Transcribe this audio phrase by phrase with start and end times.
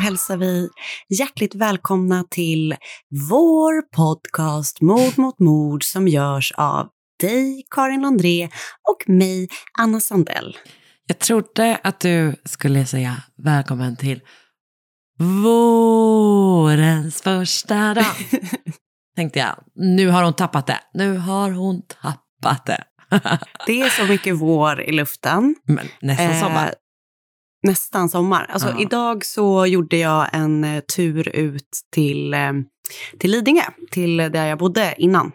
[0.00, 0.68] Hälsar vi
[1.08, 2.74] hjärtligt välkomna till
[3.30, 6.88] vår podcast Mord mot mord som görs av
[7.20, 8.48] dig, Karin André
[8.90, 10.56] och mig, Anna Sandell.
[11.06, 14.20] Jag trodde att du skulle säga välkommen till
[15.42, 18.04] vårens första dag.
[19.16, 20.80] Tänkte jag, nu har hon tappat det.
[20.94, 22.84] Nu har hon tappat det.
[23.66, 25.54] Det är så mycket vår i luften.
[25.64, 26.74] Men nästan Eh, sommar.
[27.62, 28.46] Nästan sommar.
[28.48, 28.80] Alltså, Ja.
[28.80, 32.52] Idag så gjorde jag en eh, tur ut till, eh,
[33.18, 35.32] till Lidingö, till där jag bodde innan,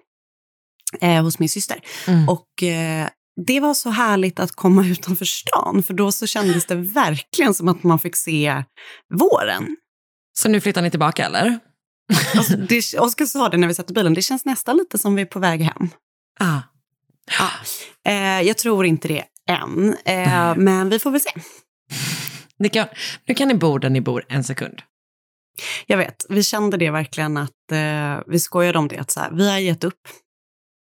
[1.01, 1.79] eh, hos min syster.
[2.07, 2.29] Mm.
[2.29, 3.07] Och eh,
[3.45, 7.67] det var så härligt att komma utanför stan, för då så kändes det verkligen som
[7.67, 8.63] att man fick se
[9.13, 9.75] våren.
[10.37, 11.59] Så nu flyttar ni tillbaka eller?
[12.35, 15.15] Alltså, det, Oskar sa det när vi satt i bilen, det känns nästan lite som
[15.15, 15.89] vi är på väg hem.
[16.39, 16.59] Ah.
[18.07, 21.31] Eh, jag tror inte det än, eh, men vi får väl se.
[22.59, 22.87] Ni kan,
[23.25, 24.81] nu kan ni bo där ni bor en sekund.
[25.85, 29.31] Jag vet, vi kände det verkligen att eh, vi skojade om det, att så här,
[29.31, 29.99] vi har gett upp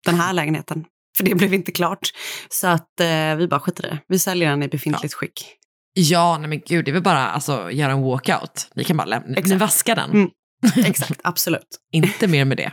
[0.05, 0.85] den här lägenheten,
[1.17, 2.09] för det blev inte klart.
[2.49, 3.99] Så att eh, vi bara skiter i det.
[4.07, 5.55] Vi säljer den i befintligt skick.
[5.93, 8.67] Ja, nej men gud, det är väl bara alltså, göra en walkout.
[8.75, 9.61] Ni kan bara lämna, ni Exakt.
[9.61, 10.11] vaskar den.
[10.11, 10.29] Mm.
[10.85, 11.79] Exakt, absolut.
[11.91, 12.71] Inte mer med det.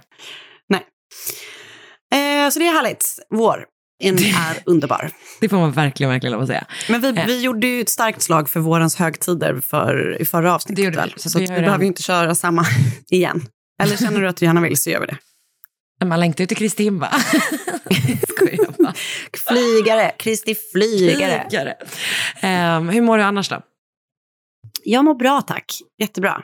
[2.12, 3.18] Eh, så det är härligt.
[3.30, 3.64] Vår
[3.98, 5.10] en är underbar.
[5.40, 6.66] Det får man verkligen, verkligen lov att säga.
[6.88, 7.26] Men vi, Eh.
[7.26, 10.76] vi gjorde ju ett starkt slag för vårens högtider för, i förra avsnittet.
[10.76, 11.14] Det gjorde väl?
[11.16, 12.64] så Så, vi vi behöver ju inte köra samma
[13.10, 13.46] igen.
[13.82, 15.16] Eller känner du att du gärna vill så gör vi det.
[16.06, 16.84] Man längtar ju till Kristi.
[18.28, 18.94] Skojar bara.
[19.48, 21.46] Flygare, Kristi flygare.
[21.50, 21.74] Flygare.
[22.40, 23.60] Ehm, hur mår du annars då?
[24.84, 25.64] Jag mår bra tack,
[25.98, 26.42] jättebra.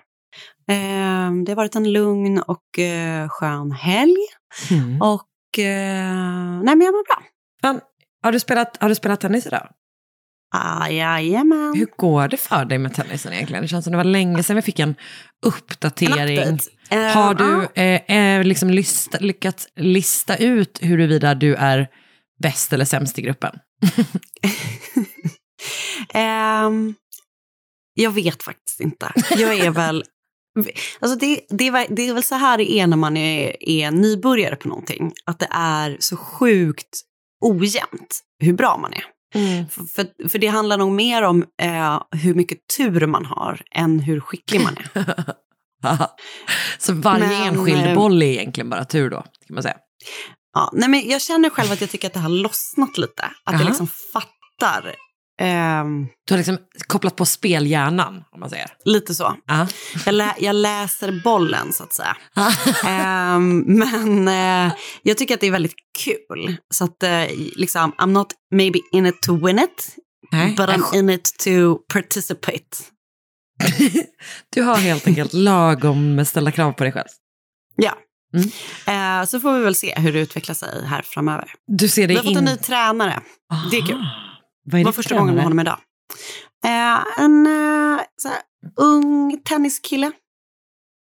[0.69, 4.17] Eh, det har varit en lugn och eh, skön helg.
[5.01, 7.23] Och eh, nej men jag mår bra.
[7.63, 7.81] Fan,
[8.23, 9.69] har, du spelat, har du spelat tennis idag?
[10.55, 11.75] Ah, jajamän.
[11.77, 13.63] Hur går det för dig med tennisen egentligen?
[13.63, 14.95] Det känns som det var länge sedan vi fick en
[15.47, 16.39] uppdatering.
[16.39, 16.59] En.
[16.91, 17.83] Eh, Har du ja.
[17.83, 21.89] eh, liksom lista, lyckats lista ut huruvida du är
[22.43, 23.59] bäst eller sämst i gruppen?
[26.15, 26.95] Ehm,
[27.95, 29.13] jag vet faktiskt inte.
[29.31, 30.05] Jag är väl...
[31.01, 33.69] Alltså det, det, är, väl- det är väl så här det är när man är,
[33.69, 35.13] är nybörjare på någonting.
[35.25, 37.01] Att det är så sjukt
[37.43, 39.05] ojämnt hur bra man är.
[39.69, 44.01] För, för, för det handlar nog mer om eh, hur mycket tur man har än
[44.01, 45.25] hur skicklig man är.
[46.79, 49.77] Så varje Men, enskild eh, boll är egentligen bara tur då, kan man säga.
[50.55, 53.23] Ja, nej men jag känner själv att jag tycker att det har lossnat lite.
[53.23, 53.63] Att Aha.
[53.63, 54.95] jag liksom fattar.
[55.41, 58.71] Ehm, Du har liksom kopplat på spelhjärnan, om man säger.
[58.85, 59.37] lite så.
[59.47, 59.67] Ja.
[60.07, 62.17] Jag, lä, jag läser bollen, så att säga.
[62.87, 64.73] Ehm, men eh,
[65.03, 66.57] jag tycker att det är väldigt kul.
[66.75, 67.25] Så att eh,
[67.57, 69.97] liksom, I'm not maybe in it to win it,
[70.33, 70.55] Nej.
[70.57, 72.77] but I'm in it to participate.
[74.55, 77.09] Du har helt enkelt lagom ställa krav på dig själv.
[77.77, 77.93] Ja.
[78.35, 79.21] Mm.
[79.21, 81.53] Eh, så får vi väl se hur det utvecklar sig här framöver.
[81.67, 82.39] Du ser Vi dig har fått in...
[82.39, 83.21] en ny tränare.
[83.71, 84.07] Det är kul.
[84.65, 85.79] Vad är Det var första gången med honom idag.
[86.65, 88.39] Eh, en eh, så här,
[88.77, 90.13] ung tenniskille.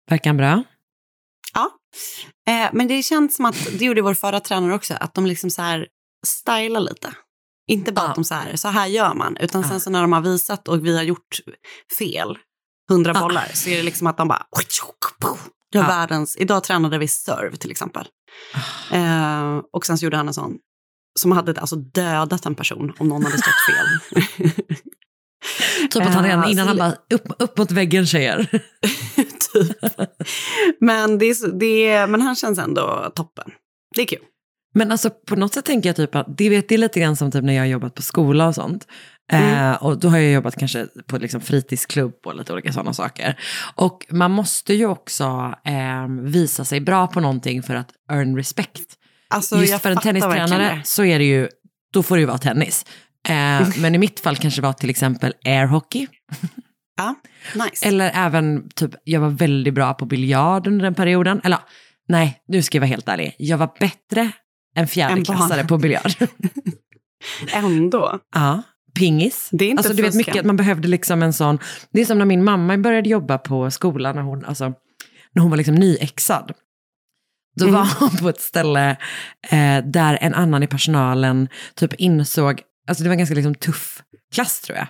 [0.09, 0.63] Verkar han bra?
[1.53, 1.71] Ja.
[2.53, 5.49] Eh, men det känns som att, det gjorde vår förra tränare också, att de liksom
[5.49, 5.87] så här
[6.27, 7.13] stylar lite.
[7.71, 8.09] Inte bara Ja.
[8.09, 9.67] att de så här, så här gör man, utan Ja.
[9.69, 11.39] sen så när de har visat och vi har gjort
[11.97, 12.37] fel,
[12.89, 13.19] hundra Ja.
[13.19, 14.45] bollar, så är det liksom att de bara
[15.69, 15.81] Ja.
[15.87, 18.07] världens, idag tränade vi serve till exempel.
[18.91, 18.95] Ah.
[18.95, 20.57] Eh, och sen så gjorde han en sån
[21.19, 23.85] som hade alltså dödat en person om någon hade stått fel.
[25.91, 28.45] Typ att han redan Eh, innan han bara, upp, upp mot väggen tjejer.
[29.53, 29.77] typ.
[30.79, 33.51] men, det det men han känns ändå toppen.
[33.95, 34.19] Det är kul.
[34.73, 37.15] Men alltså på något sätt tänker jag typ att det, vet, det är lite grann
[37.15, 38.87] som typ när jag har jobbat på skola och sånt.
[39.31, 43.39] Eh, och då har jag jobbat kanske på liksom fritidsklubb och lite olika sådana saker.
[43.75, 48.97] Och man måste ju också eh, visa sig bra på någonting för att earn respect.
[49.29, 51.49] Alltså, Just jag för en tennistränare så är det ju,
[51.93, 52.85] då får det ju vara tennis.
[53.27, 56.07] Eh, men i mitt fall kanske det var till exempel airhockey.
[56.97, 57.15] Ja,
[57.55, 57.87] nice.
[57.87, 61.41] Eller även, typ, jag var väldigt bra på biljard under den perioden.
[61.43, 61.59] Eller
[62.07, 63.35] nej, nu ska jag vara helt ärlig.
[63.37, 64.31] Jag var bättre
[64.75, 66.13] än fjärdeklassare på biljard.
[67.53, 68.19] Ändå.
[68.35, 68.63] ja,
[68.99, 69.49] pingis.
[69.51, 71.59] Det är inte alltså, du vet mycket, man behövde liksom en sån,
[71.91, 74.73] det är som när min mamma började jobba på skolan när hon, alltså,
[75.33, 76.51] när hon var liksom nyexad.
[77.55, 78.89] Då var hon på ett ställe
[79.49, 84.01] eh, där en annan i personalen typ insåg, alltså det var en ganska liksom tuff
[84.33, 84.87] klass tror jag.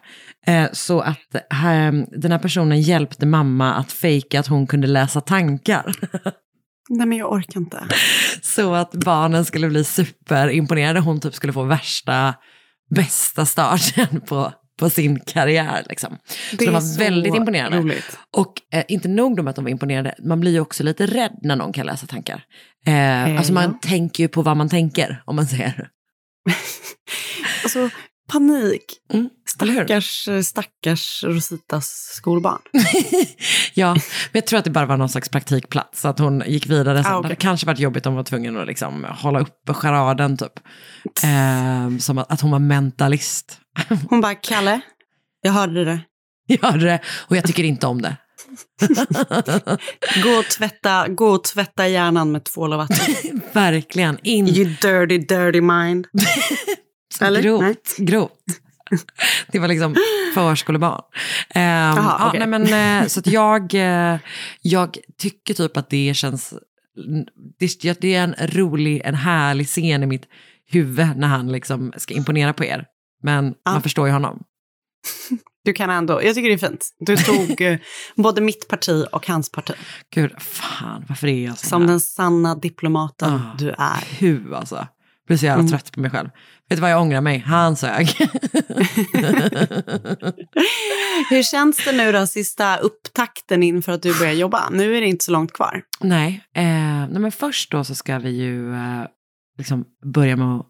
[0.47, 5.21] Eh, så att eh, den här personen hjälpte mamma att fejka att hon kunde läsa
[5.21, 5.95] tankar.
[6.89, 7.87] Nej, men jag orkar inte.
[8.41, 10.99] så att barnen skulle bli superimponerade.
[10.99, 12.33] Hon typ skulle få värsta,
[12.95, 15.85] bästa starten på, på sin karriär.
[15.89, 16.17] Liksom.
[16.49, 17.77] Så Det de är var så väldigt imponerade.
[17.77, 18.17] roligt.
[18.37, 21.39] Och eh, inte nog med att de var imponerade, man blir ju också lite rädd
[21.41, 22.43] när någon kan läsa tankar.
[22.87, 23.89] Eh, alltså man ja.
[23.89, 25.89] tänker ju på vad man tänker, om man säger.
[27.63, 27.89] Alltså,
[28.31, 28.81] panik.
[29.13, 29.29] Mm?
[29.49, 32.59] Stackars, stackars Rositas skolbarn.
[33.73, 34.01] ja, men
[34.31, 37.03] jag tror att det bara var någon slags praktikplats, så att hon gick vidare.
[37.03, 37.11] Sen.
[37.11, 37.25] Ah, Det okej.
[37.25, 40.59] hade kanske varit jobbigt om hon var tvungen att liksom hålla uppe charaden, typ.
[41.23, 43.59] Eh, som att, att hon var mentalist.
[44.09, 44.81] Hon bara, Kalle,
[45.41, 45.99] jag hörde det.
[46.47, 48.17] Jag hörde det, och jag tycker inte om det.
[50.23, 53.41] Gå och tvätta, gå och tvätta hjärnan med tvål och vatten.
[53.53, 56.07] Verkligen, in You dirty, dirty mind.
[57.21, 57.41] Eller?
[57.41, 57.61] grovt.
[57.61, 58.07] Nej.
[58.07, 58.31] grovt.
[59.51, 59.95] Det var liksom
[60.33, 61.01] förskolebarn.
[61.55, 62.47] Um, Jaha, ja, okej.
[62.47, 64.19] nej, men, eh, så att jag, eh,
[64.61, 66.53] jag tycker typ att det känns...
[67.59, 70.25] Det, ja, det är en rolig, en härlig scen i mitt
[70.67, 72.85] huvud när han liksom ska imponera på er.
[73.25, 73.71] Men Ja.
[73.71, 74.43] man förstår ju honom.
[75.63, 76.89] Du kan ändå, jag tycker det är fint.
[76.99, 77.77] Du tog eh,
[78.15, 79.71] både mitt parti och hans parti.
[80.13, 81.89] Gud, fan, varför är jag så Som här?
[81.89, 83.55] den sanna diplomaten Ah.
[83.59, 84.19] du är.
[84.19, 84.75] Hu alltså.
[84.75, 84.87] Jag
[85.27, 85.71] blir så jävla Mm.
[85.71, 86.29] trött på mig själv.
[86.69, 87.37] Vet du vad jag ångrar mig?
[87.39, 88.07] Han sög.
[91.29, 94.69] Hur känns det nu då, sista upptakten inför att du börjar jobba?
[94.71, 95.81] Nu är det inte så långt kvar.
[95.99, 99.03] Nej, eh, nej, men först då så ska vi ju eh,
[99.57, 100.65] liksom börja med att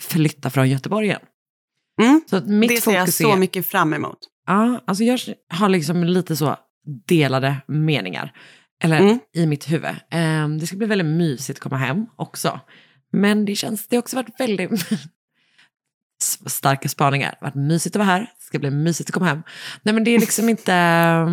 [0.00, 1.20] flytta från Göteborg igen.
[2.00, 2.20] Mm.
[2.30, 4.18] Så det ser jag så är, mycket fram emot.
[4.46, 6.56] Ja, alltså jag har liksom lite så
[7.06, 8.32] delade meningar.
[8.82, 9.18] Eller Mm.
[9.34, 9.90] i mitt huvud.
[10.10, 12.60] Eh, det ska bli väldigt mysigt att komma hem också.
[13.12, 14.70] Men det känns, det har också varit väldigt
[16.46, 17.30] starka spaningar.
[17.30, 19.42] Det har varit mysigt att vara här, det ska bli mysigt att komma hem.
[19.82, 21.28] Nej men det är liksom inte, eh,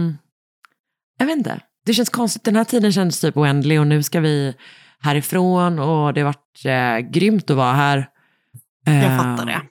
[1.20, 1.60] jag vet inte.
[1.86, 4.54] Det känns konstigt, den här tiden känns typ oändlig och nu ska vi
[5.00, 8.10] härifrån och det har varit eh, grymt att vara här.
[8.86, 9.62] Jag fattar det.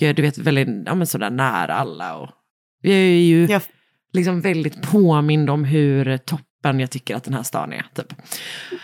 [0.00, 2.16] Eh, du vet, väldigt, ja men sådär nära alla.
[2.16, 2.28] Och
[2.82, 3.62] vi är ju Jag-
[4.12, 7.86] liksom väldigt påmind om hur toppen jag tycker att den här stan är.
[7.94, 8.12] Typ.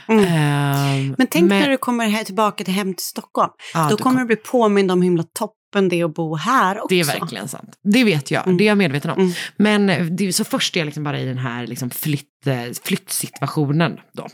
[0.08, 0.24] Mm.
[0.24, 3.50] Ehm, Men tänk när du kommer här tillbaka till hem till Stockholm.
[3.74, 6.76] ja, Då kommer du bli påmind om hur himla toppen det är att bo här
[6.76, 6.86] också.
[6.88, 7.78] Det är verkligen sant.
[7.82, 8.56] Det vet jag, Mm.
[8.56, 9.18] det är jag medveten om.
[9.20, 9.32] Mm.
[9.56, 12.54] Men eh, det så först är jag liksom bara i den här liksom flytt, eh,
[12.84, 13.98] flyttsituationen.
[14.12, 14.26] Då.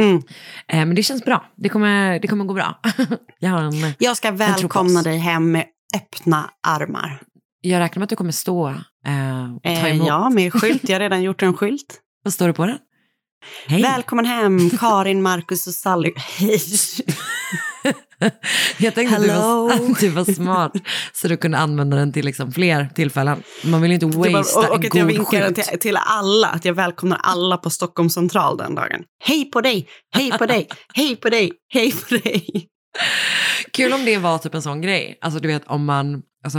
[0.00, 0.16] Mm.
[0.16, 0.22] Eh,
[0.86, 2.80] men det känns bra, det kommer, det kommer gå bra.
[3.38, 5.64] jag, en, Jag ska välkomna dig hem med
[5.96, 7.20] öppna armar.
[7.60, 8.68] jag räknar med att du kommer stå
[9.06, 10.06] eh, och ta Eh, emot.
[10.08, 10.88] ja, med skylt.
[10.88, 12.00] Jag har redan gjort en skylt.
[12.24, 12.78] Vad står det på den?
[13.66, 13.82] Hej.
[13.82, 16.12] Välkommen hem, Karin, Marcus och Sally.
[16.16, 16.60] Hej!
[18.78, 20.72] Jag tänkte att du, var, att du var smart
[21.12, 23.42] så du kunde använda den till liksom fler tillfällen.
[23.64, 26.64] Man vill ju inte wastea och, och en att jag vinkar till, till alla, att
[26.64, 29.02] jag välkomnar alla på Stockholm central den dagen.
[29.24, 32.68] Hej på dig, hej på dig, hej på dig, hej på dig.
[33.72, 35.18] Kul om det var typ en sån grej.
[35.20, 36.58] Alltså du vet om man, alltså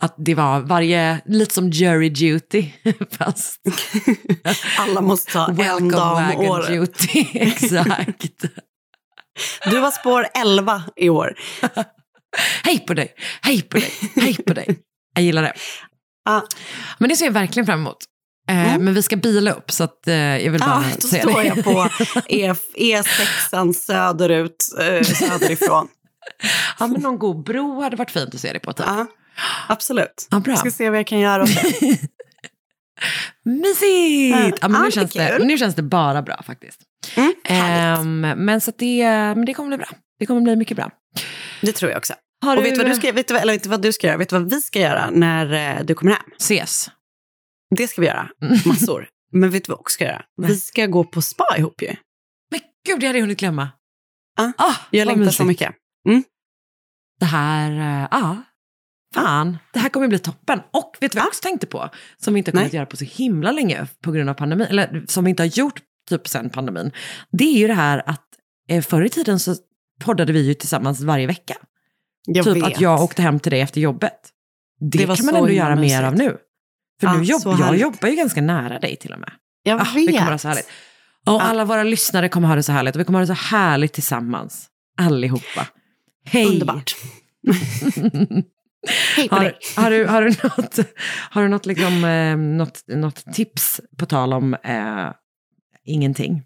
[0.00, 2.70] att det var varje, lite som jury duty
[3.18, 3.60] fast
[4.78, 6.68] Alla måste ta en dag om året.
[6.68, 7.26] duty.
[7.34, 8.44] Exakt.
[9.64, 11.34] Du var spår 11 i år.
[12.64, 14.78] hej på dig, hej på dig, hej på dig.
[15.14, 15.52] Jag gillar det.
[16.98, 17.96] Men det ser jag verkligen fram emot.
[18.50, 20.88] Eh, Men vi ska bila upp så att eh, jag vill bara Mm.
[20.90, 21.46] Ja, då säga står det.
[21.46, 21.88] jag på
[22.28, 25.88] E, E6 söderut, eh, söderifrån.
[26.78, 28.72] Ja, men någon god bro hade varit fint att se det på.
[28.72, 28.86] Typ.
[28.88, 29.06] Ja,
[29.68, 30.26] absolut.
[30.30, 30.52] Ja, bra.
[30.52, 31.62] Jag ska se vad jag kan göra det.
[33.44, 34.58] Mysigt!
[34.60, 36.80] Ja, men nu, det är känns det, nu känns det bara bra faktiskt.
[37.16, 37.34] Mm.
[37.44, 39.88] Ehm, men så det, men det kommer bli bra.
[40.18, 40.90] Det kommer bli mycket bra.
[41.60, 42.14] Det tror jag också.
[42.44, 44.06] Har Och vet du vad du ska, vet du, eller vet du vad du ska
[44.06, 44.16] göra?
[44.16, 46.22] Vet du vad vi ska göra när du kommer hem?
[46.38, 46.90] Ses.
[47.76, 48.30] Det ska vi göra.
[48.66, 49.08] Massor.
[49.32, 50.22] Men vet du vad vi också ska göra?
[50.36, 50.50] Nej.
[50.50, 51.96] Vi ska gå på spa ihop ju.
[52.50, 53.68] Men gud, det hade jag hunnit glömma.
[54.36, 55.46] Ja, ah, Jag längtar så mysigt.
[55.60, 55.74] mycket.
[57.20, 57.70] Det här,
[58.02, 58.42] eh, ja.
[59.14, 60.60] fan, det här kommer bli toppen.
[60.70, 61.90] Och vet du vad jag också tänkte på?
[62.16, 62.76] Som vi inte har kunnat Nej.
[62.76, 64.66] göra på så himla länge på grund av pandemin.
[64.66, 66.92] Eller som vi inte har gjort typ sen pandemin.
[67.32, 68.26] Det är ju det här att
[68.68, 69.54] eh, förr i tiden så
[70.04, 71.56] poddade vi ju tillsammans varje vecka.
[72.26, 72.64] Jag typ vet.
[72.64, 74.18] att jag åkte hem till dig efter jobbet.
[74.80, 76.02] Det, Det kan man så ändå göra mer mysigt.
[76.02, 76.38] av nu.
[77.00, 79.32] För nu jobb, så jag jobbar ju ganska nära dig till och med.
[79.62, 80.06] Jag Ah, vet.
[80.06, 80.68] det kommer vara så härligt.
[81.26, 82.94] Och alla våra lyssnare kommer ha det så härligt.
[82.94, 84.66] Och vi kommer ha det så härligt tillsammans.
[84.98, 85.66] Allihopa.
[86.24, 86.46] Hej!
[86.46, 86.94] Underbart.
[89.16, 89.58] Hej på Har, dig.
[89.76, 90.78] har, du, har du något,
[91.30, 95.08] har du något, liksom, eh, något, något tips på tal om eh,
[95.84, 96.42] ingenting?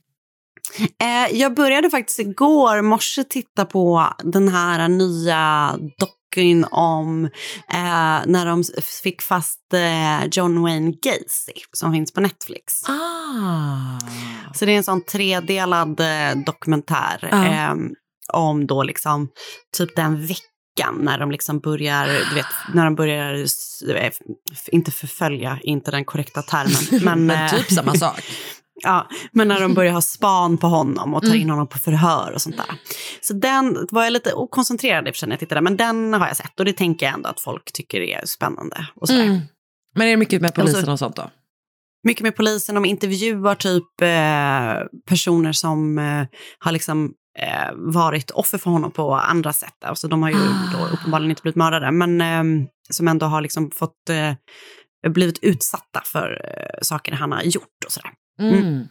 [1.03, 5.75] Eh, jag började faktiskt igår morse titta på den här nya
[6.35, 7.25] dockyn om
[7.69, 8.65] eh, när de
[9.03, 12.83] fick fast eh, John Wayne Gacy som finns på Netflix.
[12.89, 13.99] Ah.
[14.55, 17.47] Så det är en sån tredelad eh, dokumentär Ja.
[17.47, 17.75] eh,
[18.33, 19.29] om då liksom
[19.77, 23.35] typ den veckan när de liksom börjar, du vet, när de börjar,
[23.89, 24.11] eh,
[24.67, 28.21] inte förfölja, inte den korrekta termen, men, Men eh, typ samma sak.
[28.85, 32.33] Ja, men när de börjar ha span på honom och tar in honom på förhör
[32.35, 32.79] och sånt där.
[33.21, 36.15] Så den var jag lite okoncentrerad i och för sig när jag tittade, men den
[36.15, 38.87] har jag sett och det tänker jag ändå att folk tycker är spännande.
[39.01, 39.25] Och sådär.
[39.25, 39.41] Mm.
[39.97, 41.31] Men är det mycket med polisen Och så- och sånt då?
[42.07, 46.25] Mycket med polisen, de intervjuar typ eh, personer som eh,
[46.59, 49.85] har liksom eh, varit offer för honom på andra sätt.
[49.85, 50.79] Alltså de har ju Ah.
[50.79, 56.03] då uppenbarligen inte blivit mördade, men eh, som ändå har liksom fått eh, blivit utsatta
[56.05, 58.11] för eh, saker han har gjort och sådär.
[58.41, 58.89] Mm.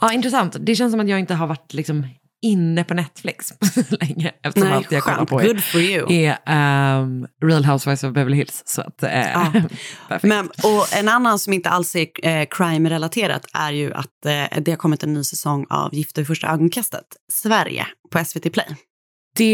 [0.00, 0.56] Ja, intressant.
[0.60, 2.06] Det känns som att jag inte har varit liksom
[2.42, 3.52] inne på Netflix
[4.00, 4.32] länge.
[4.42, 6.12] Eftersom Nej, allt jag kollar på Good for you.
[6.12, 8.62] är ehm, Real Housewives of Beverly Hills.
[8.66, 9.52] Så att, eh, Ja.
[10.22, 14.70] Men, och en annan som inte alls är eh, crime-relaterat är ju att eh, det
[14.70, 18.66] har kommit en ny säsong av Gifta vid första ögonkastet, Sverige, på SVT Play.
[19.36, 19.52] det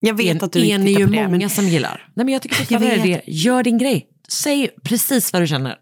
[0.00, 2.08] Jag vet är, att du inte tittar ju på det, många men, som gillar.
[2.14, 3.02] Nej, men jag tycker fortfarande det.
[3.02, 3.22] vet.
[3.26, 4.06] Gör din grej.
[4.28, 5.76] Säg precis vad du känner.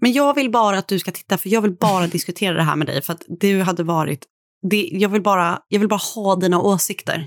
[0.00, 2.76] Men jag vill bara att du ska titta, för jag vill bara diskutera det här
[2.76, 4.24] med dig, för att du hade varit...
[4.70, 7.26] Det, jag, vill bara, jag vill bara ha dina åsikter.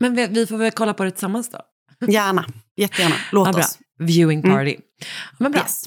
[0.00, 1.60] Men vi, vi får väl kolla på det tillsammans då.
[2.12, 2.44] Gärna,
[2.76, 3.14] jättegärna.
[3.32, 3.60] Låt Ja, bra.
[3.62, 3.78] oss.
[3.98, 4.56] Viewing Mm.
[4.56, 4.76] party.
[5.38, 5.60] Men bra.
[5.60, 5.84] Yes.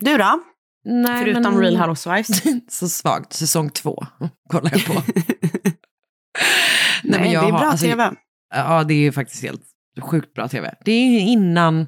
[0.00, 0.40] Du då?
[0.84, 2.42] Nej, Förutom men- Real Housewives?
[2.78, 3.32] så svagt.
[3.32, 4.06] Säsong två
[4.50, 5.02] kollar jag på.
[7.02, 8.12] Nej, men jag det är har- bra alltså, tv.
[8.54, 9.62] Ja, det är ju faktiskt helt
[10.00, 10.74] sjukt bra tv.
[10.84, 11.86] Det är ju innan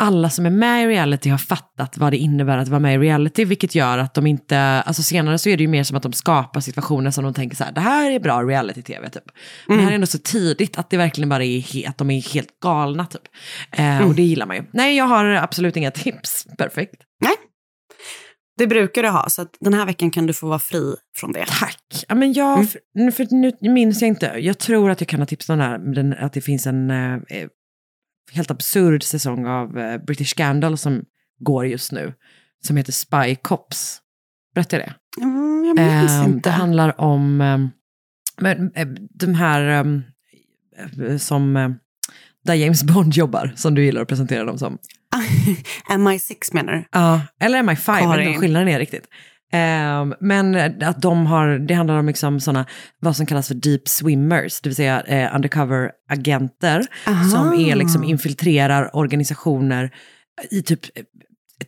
[0.00, 2.98] alla som är med i reality har fattat vad det innebär att vara med i
[2.98, 6.02] reality, vilket gör att de inte, alltså senare så är det ju mer som att
[6.02, 9.22] de skapar situationer som de tänker så här, det här är bra reality-tv typ.
[9.66, 12.10] Men det här är ändå så tidigt att det verkligen bara är, he- att de
[12.10, 13.22] är helt galna typ.
[13.72, 14.62] Eh, Och det gillar man ju.
[14.72, 16.46] Nej, jag har absolut inga tips.
[16.58, 17.02] Perfekt.
[17.24, 17.34] Nej.
[18.58, 21.44] Det brukar du ha, så den här veckan kan du få vara fri från det.
[21.60, 22.04] Tack.
[22.08, 23.26] Ja, men jag, för, nu- för
[23.60, 24.26] nu minns jag inte.
[24.38, 27.12] Jag tror att jag kan ha tipsat om den här, att det finns en eh,
[27.14, 27.48] eh,
[28.32, 31.04] helt absurd säsong av eh, British Scandal som
[31.38, 32.12] går just nu.
[32.66, 34.00] Som heter Spy Cops.
[34.54, 35.22] Berättade jag det?
[35.24, 36.48] Mm, jag minns Ehm, inte.
[36.48, 37.70] Det handlar om ehm,
[38.74, 40.02] eh, de här ehm,
[41.06, 41.70] eh, som, eh,
[42.44, 44.78] där James Bond jobbar, som du gillar att presentera dem som.
[45.90, 46.84] MI6 menar du?
[46.92, 49.06] Ja, eller MI5, jag vet inte skillnaden är riktigt.
[49.52, 52.66] Ehm, men att de har, det handlar om liksom såna,
[52.98, 56.86] vad som kallas för deep swimmers, det vill säga eh, undercover-agenter
[57.30, 59.90] som är liksom infiltrerar organisationer
[60.50, 61.04] i typ eh,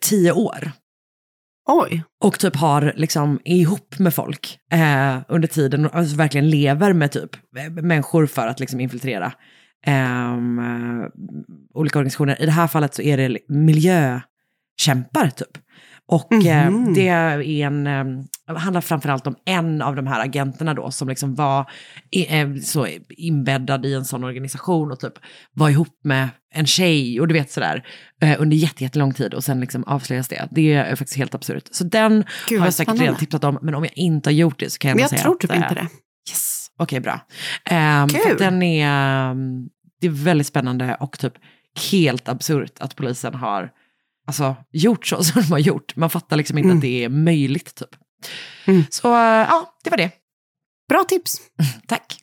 [0.01, 0.73] tio år.
[1.69, 2.03] Oj.
[2.21, 6.93] Och typ har liksom, är ihop med folk eh, under tiden och alltså verkligen lever
[6.93, 9.33] med typ eh, människor för att liksom infiltrera
[9.87, 11.09] ehm, eh,
[11.75, 12.43] olika organisationer.
[12.43, 15.59] I det här fallet så är det miljökämpar typ.
[16.13, 16.95] Och eh, Mhm.
[16.95, 21.35] det är en, eh, handlar framförallt om en av de här agenterna då som liksom
[21.35, 21.71] var
[22.29, 25.13] eh, så inbäddad i en sån organisation och typ
[25.53, 27.85] var ihop med en tjej och du vet sådär
[28.23, 30.49] eh, under jätte- jättelång tid och sen liksom avslöjas det.
[30.51, 31.69] Det är faktiskt helt absurt.
[31.71, 34.59] Så den Gud, har jag säkert redan tipsat om, men om jag inte har gjort
[34.61, 35.89] det så kan jag Men jag säga tror att, typ eh, inte det.
[36.31, 37.13] Yes, okej bra.
[37.71, 38.33] Um, för Kul.
[38.33, 39.69] att den är, um,
[40.01, 41.33] det är väldigt spännande och typ
[41.93, 43.71] helt absurt att polisen har
[44.41, 45.97] alltså, gjort så som de har gjort.
[45.97, 46.77] Man fattar liksom inte Mm.
[46.79, 47.89] att det är möjligt typ.
[48.65, 48.85] Mm.
[48.91, 50.11] Så uh, ja, det var det.
[50.89, 51.37] Bra tips.
[51.89, 52.17] Tack.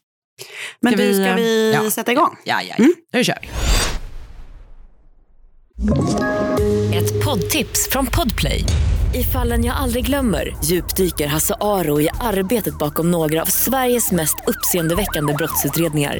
[0.82, 1.92] Men Ska du, vi, ska eh, vi ja.
[1.92, 2.38] sätta igång?
[2.46, 2.94] Ja, ja, Mm.
[3.14, 3.48] nu kör vi.
[6.98, 8.64] Ett poddtips från Podplay.
[9.14, 14.36] I fallen jag aldrig glömmer djupdyker Hasse Aro i arbetet bakom några av Sveriges mest
[14.48, 16.20] uppseendeväckande brottsutredningar.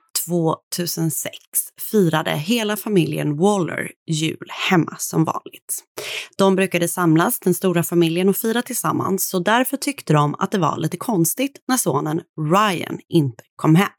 [0.25, 1.31] 2006
[1.91, 5.83] firade hela familjen Waller jul hemma som vanligt.
[6.37, 10.57] De brukade samlas, den stora familjen, och fira tillsammans så därför tyckte de att det
[10.57, 12.21] var lite konstigt när sonen
[12.53, 13.89] Ryan inte kom hem.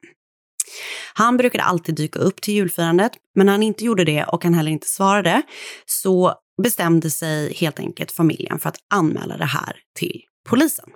[1.15, 4.55] Han brukade alltid dyka upp till julfirandet, men när han inte gjorde det och han
[4.55, 5.43] heller inte svarade
[5.87, 10.89] så bestämde sig helt enkelt familjen för att anmäla det här till polisen.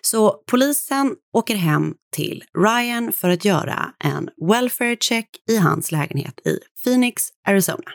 [0.00, 6.40] Så polisen åker hem till Ryan för att göra en welfare check i hans lägenhet
[6.46, 7.90] i Phoenix, Arizona.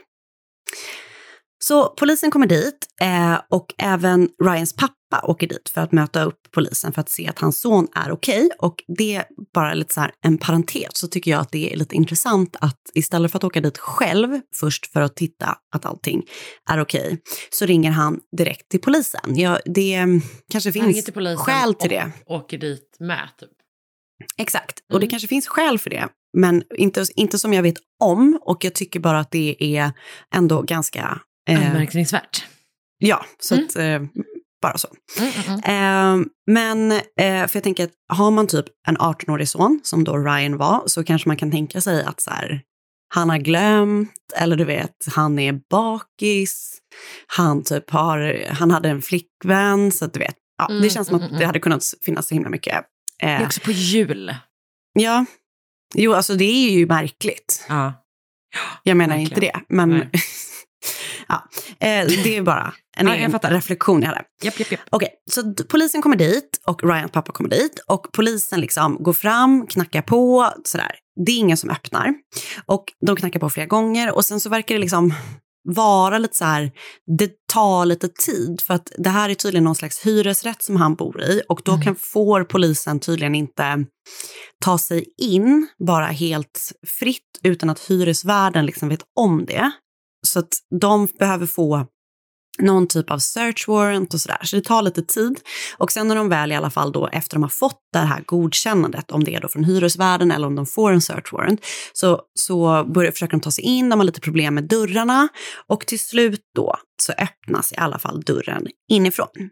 [1.63, 6.39] Så polisen kommer dit eh, och även Ryans pappa åker dit för att möta upp
[6.51, 8.45] polisen för att se att hans son är okej.
[8.45, 8.49] Okay.
[8.59, 11.77] Och det är bara lite så här en parentes så tycker jag att det är
[11.77, 16.23] lite intressant att istället för att åka dit själv först för att titta att allting
[16.69, 17.17] är okej okay,
[17.49, 19.35] så ringer han direkt till polisen.
[19.35, 20.05] Ja, det
[20.51, 22.11] kanske finns till skäl till det.
[22.25, 23.49] Och åker dit med typ.
[24.37, 24.95] Exakt, mm.
[24.95, 25.09] och det mm.
[25.09, 26.07] kanske finns skäl för det.
[26.37, 29.91] Men inte, inte som jag vet om och jag tycker bara att det är
[30.35, 32.45] ändå ganska Anmärkningsvärt.
[32.97, 33.65] Ja, så mm.
[33.65, 34.23] att, eh,
[34.61, 34.87] bara så.
[35.19, 39.79] Mm, mm, eh, men, eh, för jag tänker att har man typ en 18-årig son,
[39.83, 42.61] som då Ryan var, så kanske man kan tänka sig att så här,
[43.13, 46.77] han har glömt, eller du vet, han är bakis,
[47.27, 51.07] han typ har, han hade en flickvän, så att du vet, ja, det mm, känns
[51.07, 52.75] som att mm, det hade kunnat finnas så himla mycket.
[52.75, 52.81] Eh,
[53.19, 54.35] det är också på jul.
[54.93, 55.25] Ja,
[55.95, 57.65] jo, alltså det är ju märkligt.
[57.69, 57.93] Ja.
[58.83, 59.43] Jag menar Verkligen.
[59.43, 60.09] inte det, men
[61.27, 61.49] Ja,
[61.79, 64.23] eh, det är bara en ja, egen reflektion jag hade.
[64.43, 64.81] Japp, japp, japp.
[64.89, 69.67] Okej, så polisen kommer dit och Ryans pappa kommer dit och polisen liksom går fram,
[69.67, 70.91] knackar på, sådär.
[71.25, 72.13] Det är ingen som öppnar.
[72.65, 75.13] Och de knackar på flera gånger och sen så verkar det liksom
[75.63, 76.71] vara lite så här,
[77.17, 80.95] det tar lite tid för att det här är tydligen någon slags hyresrätt som han
[80.95, 81.83] bor i och då mm.
[81.83, 83.85] kan, får polisen tydligen inte
[84.65, 89.71] ta sig in bara helt fritt utan att hyresvärden liksom vet om det.
[90.27, 91.87] Så att de behöver få
[92.59, 94.39] någon typ av search warrant och sådär.
[94.43, 95.39] Så det tar lite tid.
[95.77, 98.23] Och sen när de väl i alla fall då efter de har fått det här
[98.25, 102.21] godkännandet, om det är då från hyresvärden eller om de får en search warrant, så,
[102.33, 105.27] så börjar, försöker de ta sig in, de har lite problem med dörrarna
[105.67, 109.49] och till slut då så öppnas i alla fall dörren inifrån.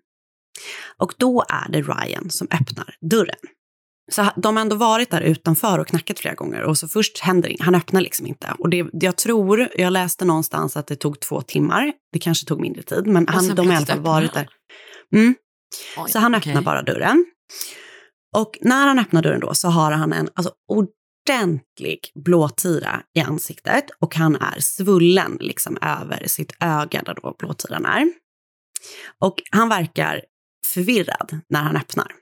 [0.98, 3.40] Och då är det Ryan som öppnar dörren.
[4.12, 7.50] Så de har ändå varit där utanför och knackat flera gånger och så först händer
[7.50, 8.56] inget, han öppnar liksom inte.
[8.60, 12.62] Och det, jag tror, jag läste någonstans att det tog två timmar, det kanske tog
[12.62, 14.50] mindre tid, men han, de har i alla fall varit där.
[15.16, 15.36] Mm.
[15.98, 16.64] Oj, så han öppnar okay.
[16.64, 17.26] bara dörren.
[18.38, 23.86] Och när han öppnar dörren då så har han en alltså, ordentlig blåtira i ansiktet
[24.00, 28.12] och han är svullen liksom över sitt öga där då blåtiran är.
[29.20, 30.22] Och han verkar
[30.66, 32.21] förvirrad när han öppnar.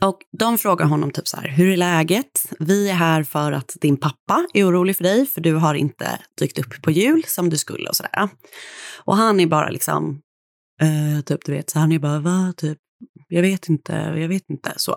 [0.00, 2.52] Och de frågar honom typ så här, hur är läget?
[2.58, 6.18] Vi är här för att din pappa är orolig för dig, för du har inte
[6.38, 8.28] dykt upp på jul som du skulle och sådär.
[9.04, 10.20] Och han är bara liksom,
[10.80, 12.78] eh, typ du vet, så han är bara, va, typ,
[13.28, 14.96] jag vet inte, jag vet inte, så.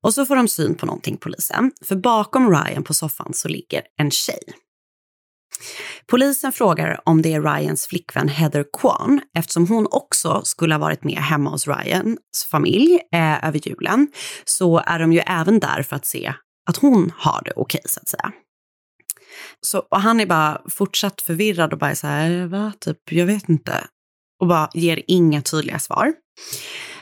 [0.00, 3.82] Och så får de syn på någonting, polisen, för bakom Ryan på soffan så ligger
[3.96, 4.42] en tjej.
[6.10, 11.04] Polisen frågar om det är Ryans flickvän Heather Kwan eftersom hon också skulle ha varit
[11.04, 14.08] med hemma hos Ryans familj eh, över julen.
[14.44, 16.34] Så är de ju även där för att se
[16.68, 18.32] att hon har det okej okay, så att säga.
[19.60, 23.26] Så, och han är bara fortsatt förvirrad och bara så här, eh, va, typ, jag
[23.26, 23.86] vet inte.
[24.40, 26.12] Och bara ger inga tydliga svar.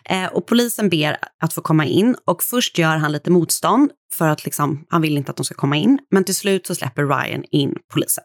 [0.05, 4.29] Eh, och polisen ber att få komma in och först gör han lite motstånd för
[4.29, 5.99] att liksom, han vill inte att de ska komma in.
[6.11, 8.25] Men till slut så släpper Ryan in polisen.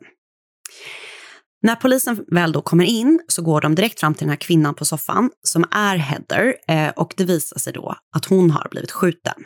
[1.62, 4.76] När polisen väl då kommer in så går de direkt fram till den här kvinnan
[4.76, 8.92] på soffan som är Heather eh, och det visar sig då att hon har blivit
[8.92, 9.44] skjuten.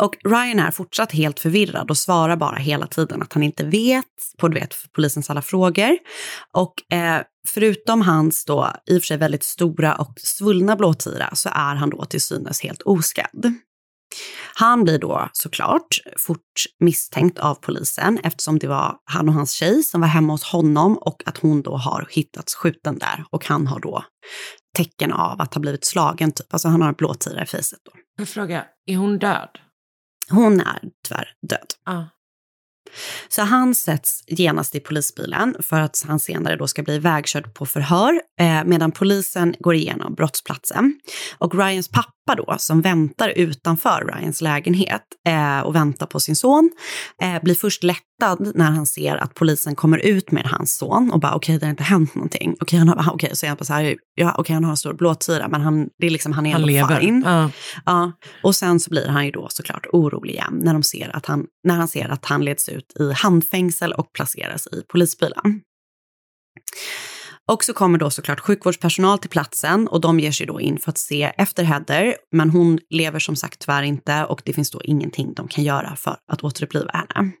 [0.00, 4.04] Och Ryan är fortsatt helt förvirrad och svarar bara hela tiden att han inte vet
[4.38, 5.98] på du vet, polisens alla frågor.
[6.52, 11.48] Och eh, förutom hans då i och för sig väldigt stora och svullna blåtira så
[11.48, 13.54] är han då till synes helt oskadd.
[14.54, 19.82] Han blir då såklart fort misstänkt av polisen eftersom det var han och hans tjej
[19.82, 23.66] som var hemma hos honom och att hon då har hittats skjuten där och han
[23.66, 24.04] har då
[24.76, 26.52] tecken av att ha blivit slagen, typ.
[26.52, 27.92] Alltså han har en blåtira i fejset då.
[28.16, 29.48] Jag frågar, är hon död?
[30.30, 31.66] Hon är tyvärr död.
[31.84, 32.04] Ah.
[33.28, 37.66] Så han sätts genast i polisbilen för att han senare då ska bli vägkörd på
[37.66, 41.00] förhör eh, medan polisen går igenom brottsplatsen.
[41.38, 46.70] Och Ryans pappa då, som väntar utanför Ryans lägenhet eh, och väntar på sin son,
[47.22, 51.20] eh, blir först lättad när han ser att polisen kommer ut med hans son och
[51.20, 52.56] bara okej, okay, det har inte hänt någonting.
[52.60, 54.76] Okej, okay, han, okay, så är han på så här, ja, okay, han har en
[54.76, 57.00] stor blåtira, men han, det är liksom, han är Han lever.
[57.00, 57.22] fine.
[57.26, 57.50] Ja.
[57.86, 61.26] Ja, och sen så blir han ju då såklart orolig igen när, de ser att
[61.26, 65.60] han, när han ser att han leds ut i handfängsel och placeras i polisbilen.
[67.52, 70.90] Och så kommer då såklart sjukvårdspersonal till platsen och de ger sig då in för
[70.90, 74.82] att se efter Heather, men hon lever som sagt tyvärr inte och det finns då
[74.82, 77.32] ingenting de kan göra för att återuppliva henne.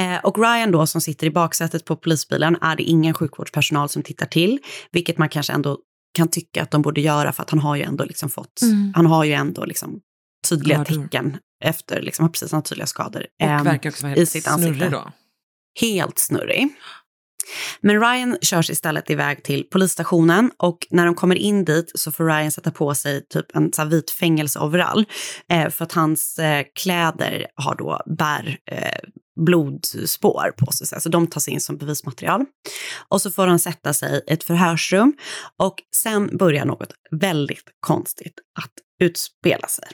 [0.00, 4.02] Eh, Och Ryan då som sitter i baksätet på polisbilen är det ingen sjukvårdspersonal som
[4.02, 4.58] tittar till,
[4.92, 5.78] vilket man kanske ändå
[6.14, 8.92] kan tycka att de borde göra för att han har ju ändå liksom fått, Mm.
[8.96, 10.00] han har ju ändå liksom
[10.48, 11.02] tydliga Skador.
[11.02, 13.26] tecken efter, liksom, precis, han har tydliga skador.
[13.42, 14.74] Och Ehm, verkar också vara i helt sitt ansikte.
[14.74, 15.12] snurrig då.
[15.80, 16.68] helt snurrig.
[17.80, 22.24] Men Ryan körs istället iväg till polisstationen och när de kommer in dit så får
[22.24, 25.04] Ryan sätta på sig typ en så här vit fängelseoverall
[25.52, 29.10] eh, för att hans eh, kläder har då bär eh,
[29.46, 32.44] blodspår på sig, så alltså de tas in som bevismaterial.
[33.08, 35.12] Och så får han sätta sig i ett förhörsrum
[35.58, 39.88] och sen börjar något väldigt konstigt att utspela sig.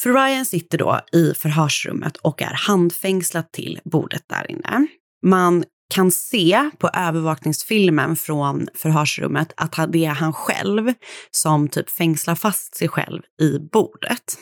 [0.00, 4.86] För Ryan sitter då i förhörsrummet och är handfängslad till bordet där inne.
[5.26, 10.92] Man kan se på övervakningsfilmen från förhörsrummet att det är han själv
[11.30, 14.38] som typ fängslar fast sig själv i bordet.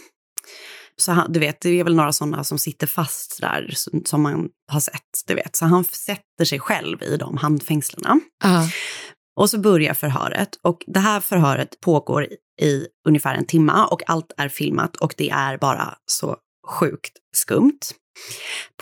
[0.97, 4.49] Så han, du vet, det är väl några sådana som sitter fast där som, man
[4.73, 5.57] har sett, du vet.
[5.57, 8.21] Så han sätter sig själv i de handfängslena.
[8.45, 8.69] Ja.
[9.41, 12.27] Och så börjar förhöret och det här förhöret pågår
[12.61, 16.37] i ungefär en timme och allt är filmat och det är bara så
[16.69, 17.81] sjukt skumt.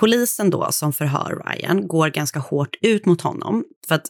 [0.01, 4.07] Polisen då som förhör Ryan går ganska hårt ut mot honom för att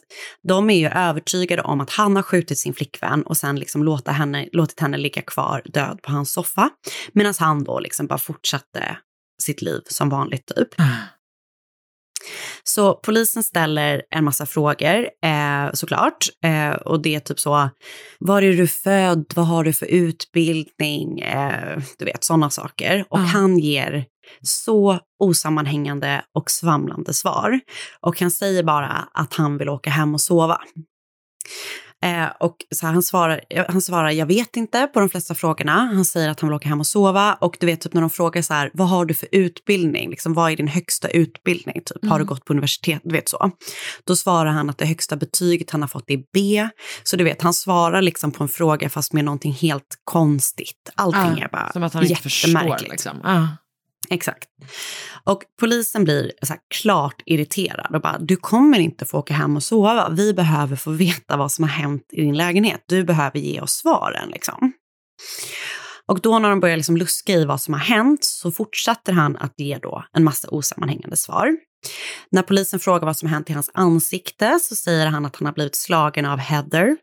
[0.47, 4.11] de är ju övertygade om att han har skjutit sin flickvän och sen liksom låta
[4.11, 6.69] henne, låtit henne ligga kvar död på hans soffa
[7.13, 8.97] medan han då liksom bara fortsatte
[9.41, 10.69] sitt liv som vanligt typ.
[12.63, 16.27] Så polisen ställer en massa frågor eh, såklart.
[16.43, 17.69] Eh, och det är typ så,
[18.19, 23.05] var är du född, vad har du för utbildning, eh, du vet sådana saker.
[23.09, 23.23] Och Ja.
[23.23, 24.05] han ger
[24.41, 27.59] så osammanhängande och svamlande svar.
[28.01, 30.61] Och han säger bara att han vill åka hem och sova.
[32.03, 35.71] Eh, och så här, han, svarar, han svarar, jag vet inte på de flesta frågorna.
[35.71, 37.33] Han säger att han vill åka hem och sova.
[37.33, 40.09] Och du vet, typ när de frågar så här, vad har du för utbildning?
[40.09, 41.81] Liksom, vad är din högsta utbildning?
[41.85, 43.01] Typ, Har du gått på universitet?
[43.03, 43.51] Du vet så.
[44.07, 46.69] Då svarar han att det högsta betyget han har fått är B.
[47.03, 50.89] Så du vet, han svarar liksom på en fråga fast med någonting helt konstigt.
[50.95, 52.49] Allting Ja, är bara Som att han inte förstår.
[52.49, 52.91] jättemärkligt.
[52.91, 53.19] Liksom.
[53.23, 53.47] Ja.
[54.09, 54.49] Exakt.
[55.23, 59.55] Och polisen blir så här klart irriterad och bara, du kommer inte få åka hem
[59.55, 60.09] och sova.
[60.09, 62.83] Vi behöver få veta vad som har hänt i din lägenhet.
[62.87, 64.73] Du behöver ge oss svaren liksom.
[66.07, 69.37] Och då när de börjar liksom luska i vad som har hänt så fortsätter han
[69.37, 71.57] att ge då en massa osammanhängande svar.
[72.31, 75.45] När polisen frågar vad som har hänt i hans ansikte så säger han att han
[75.45, 76.97] har blivit slagen av Heather.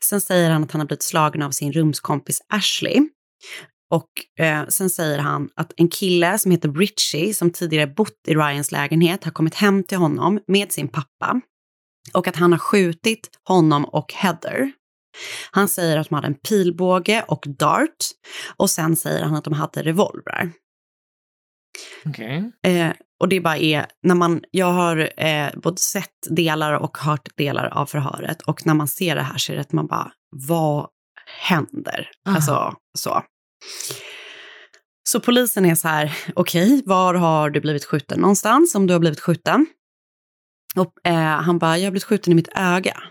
[0.00, 3.00] Sen säger han att han har blivit slagen av sin rumskompis Ashley.
[3.90, 8.34] Och eh, sen säger han att en kille som heter Richie, som tidigare bott i
[8.34, 11.40] Ryans lägenhet, har kommit hem till honom med sin pappa.
[12.14, 14.72] Och att han har skjutit honom och Heather.
[15.50, 17.96] Han säger att de hade en pilbåge och dart.
[18.56, 20.52] Och sen säger han att de hade revolvrar.
[22.06, 22.52] Okej.
[22.62, 27.36] Eh, och det bara är, när man, jag har eh, både sett delar och hört
[27.36, 30.12] delar av förhöret och när man ser det här så är det att man bara,
[30.30, 30.88] vad
[31.48, 32.10] händer?
[32.26, 32.36] Aha.
[32.36, 33.22] Alltså så.
[35.08, 39.00] Så polisen är så här, okej, var har du blivit skjuten någonstans om du har
[39.00, 39.66] blivit skjuten?
[40.76, 43.02] Och eh, han bara, jag har blivit skjuten i mitt öga.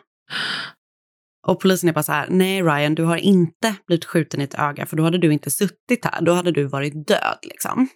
[1.47, 4.59] Och polisen är bara så här, nej Ryan, du har inte blivit skjuten i ett
[4.59, 7.87] öga, för då hade du inte suttit här, då hade du varit död liksom.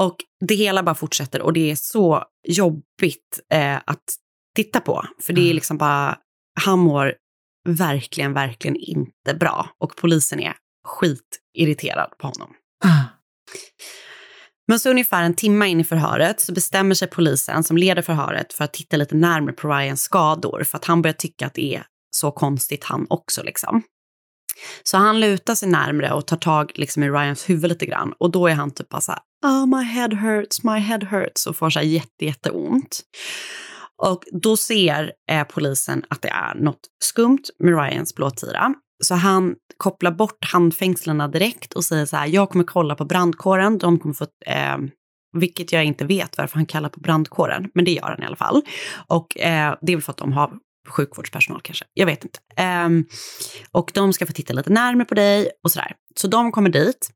[0.00, 4.04] Och det hela bara fortsätter och det är så jobbigt eh, att
[4.56, 5.04] titta på.
[5.22, 6.18] För det är liksom bara,
[6.60, 7.14] han mår
[7.68, 9.70] verkligen, verkligen inte bra.
[9.78, 10.54] Och polisen är
[10.86, 12.54] skitirriterad på honom.
[12.84, 13.04] Ah.
[14.68, 18.52] Men så ungefär en timme in i förhöret så bestämmer sig polisen som leder förhöret
[18.52, 21.74] för att titta lite närmare på Ryans skador för att han börjar tycka att det
[21.74, 23.82] är så konstigt han också liksom.
[24.82, 28.30] Så han lutar sig närmre och tar tag liksom i Ryans huvud lite grann och
[28.30, 31.56] då är han typ bara så här, oh my head hurts, my head hurts och
[31.56, 33.00] får så här jätte, jätteont.
[34.02, 38.74] Och då ser eh, polisen att det är något skumt med Ryans blåtira.
[39.04, 43.78] Så han kopplar bort handfängslena direkt och säger så här, jag kommer kolla på brandkåren,
[43.78, 44.76] de kommer få eh,
[45.38, 48.36] vilket jag inte vet varför han kallar på brandkåren, men det gör han i alla
[48.36, 48.62] fall.
[49.06, 50.52] Och eh, det är väl för att de har
[50.88, 52.38] sjukvårdspersonal kanske, jag vet inte.
[52.56, 52.88] Eh,
[53.72, 55.92] och de ska få titta lite närmare på dig och sådär.
[56.16, 57.10] Så de kommer dit,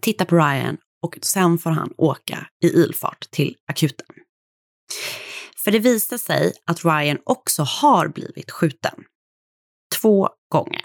[0.00, 4.06] tittar på Ryan och sen får han åka i ilfart till akuten.
[5.64, 9.04] För det visar sig att Ryan också har blivit skjuten.
[10.00, 10.82] Två gånger.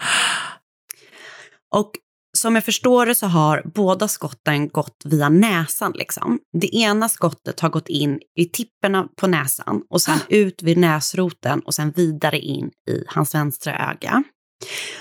[1.74, 1.90] Och
[2.36, 5.92] som jag förstår det så har båda skotten gått via näsan.
[5.94, 6.38] Liksom.
[6.60, 11.60] Det ena skottet har gått in i tipperna på näsan och sen ut vid näsroten
[11.60, 14.22] och sen vidare in i hans vänstra öga.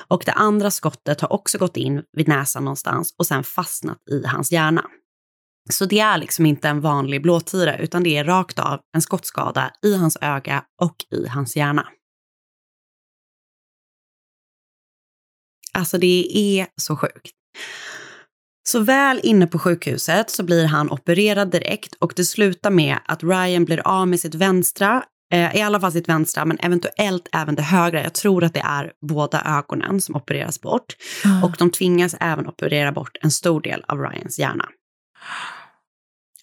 [0.08, 4.26] Och det andra skottet har också gått in vid näsan någonstans och sen fastnat i
[4.26, 4.86] hans hjärna.
[5.70, 9.72] Så det är liksom inte en vanlig blåtira utan det är rakt av en skottskada
[9.86, 11.88] i hans öga och i hans hjärna.
[15.76, 17.32] Alltså det är så sjukt.
[18.68, 23.24] Så väl inne på sjukhuset så blir han opererad direkt och det slutar med att
[23.24, 27.56] Ryan blir av med sitt vänstra, eh, i alla fall sitt vänstra, men eventuellt även
[27.56, 28.04] det högra.
[28.04, 30.96] Jag tror att det är båda ögonen som opereras bort.
[31.26, 31.44] Mm.
[31.44, 34.70] Och de tvingas även operera bort en stor del av Ryans hjärna.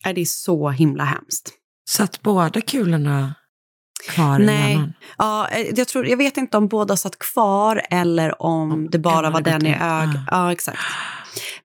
[0.04, 1.52] Är det är så himla hemskt.
[1.88, 3.34] Satt båda kulorna
[4.08, 4.72] kvar i Nej.
[4.72, 4.92] hjärnan?
[5.18, 8.98] Ja, eh, jag, tror, jag vet inte om båda satt kvar eller om Om det
[8.98, 10.16] bara var den i ögat.
[10.30, 10.44] Ah.
[10.46, 10.78] Ja, exakt.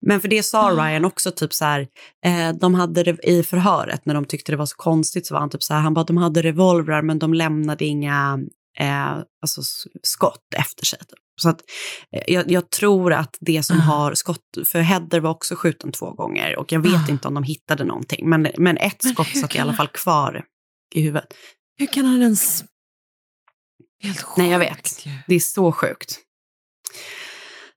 [0.02, 1.88] Men för det sa Ryan också, typ så här,
[2.26, 5.40] eh, de hade det i förhöret när de tyckte det var så konstigt så var
[5.40, 8.40] han typ så här, han bara de hade revolvrar men de lämnade inga
[8.80, 9.62] eh, alltså,
[10.04, 11.00] skott efter sig.
[11.42, 11.62] Så att
[12.16, 13.82] eh, jag, jag tror att det som Ah.
[13.82, 17.12] har skott, för Heather var också skjuten två gånger och jag vet Ah.
[17.12, 20.44] inte om de hittade någonting, men, men ett skott satt i alla fall kvar
[20.96, 21.28] i huvudet.
[21.78, 22.64] Hur kan han ens...
[24.04, 25.06] Helt sjukt Nej, jag vet.
[25.28, 26.20] Det är så sjukt.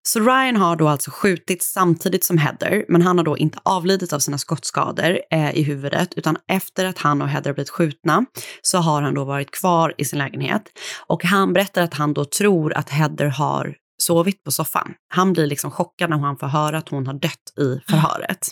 [0.02, 4.12] Så Ryan har då alltså skjutit samtidigt som Heather, men han har då inte avlidit
[4.12, 8.24] av sina skottskador eh, i huvudet, utan efter att han och Heather blivit skjutna
[8.62, 10.62] så har han då varit kvar i sin lägenhet.
[11.06, 14.94] Och han berättar att han då tror att Heather har sovit på soffan.
[15.08, 18.48] Han blir liksom chockad när han får höra att hon har dött i förhöret.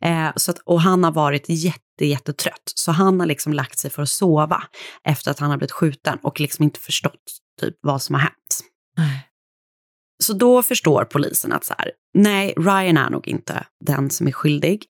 [0.00, 3.90] Eh, så att, och han har varit jätte, jättetrött, så han har liksom lagt sig
[3.90, 4.62] för att sova
[5.04, 7.22] efter att han har blivit skjuten och liksom inte förstått
[7.60, 8.60] typ vad som har hänt.
[10.22, 14.32] Så då förstår polisen att så här, nej, Ryan är nog inte den som är
[14.32, 14.84] skyldig.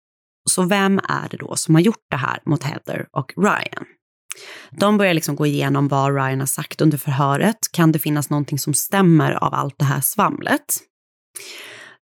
[0.51, 3.85] Så vem är det då som har gjort det här mot Heather och Ryan?
[4.71, 7.59] De börjar liksom gå igenom vad Ryan har sagt under förhöret.
[7.73, 10.79] Kan det finnas någonting som stämmer av allt det här svamlet?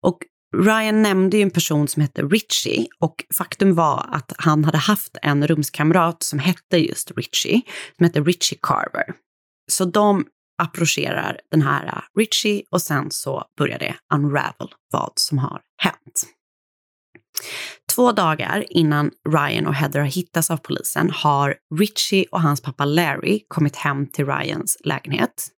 [0.04, 0.18] Och
[0.58, 5.18] Ryan nämnde ju en person som hette Richie och faktum var att han hade haft
[5.22, 7.62] en rumskamrat som hette just Richie,
[7.98, 9.14] som hette Richie Carver.
[9.72, 10.26] Så de
[10.64, 16.26] approcherar den här Richie och sen så börjar det unravel vad som har hänt.
[17.96, 22.86] Två dagar innan Ryan och Heather har hittats av polisen har Richie och hans pappa
[22.86, 25.52] Larry kommit hem till Ryans lägenhet.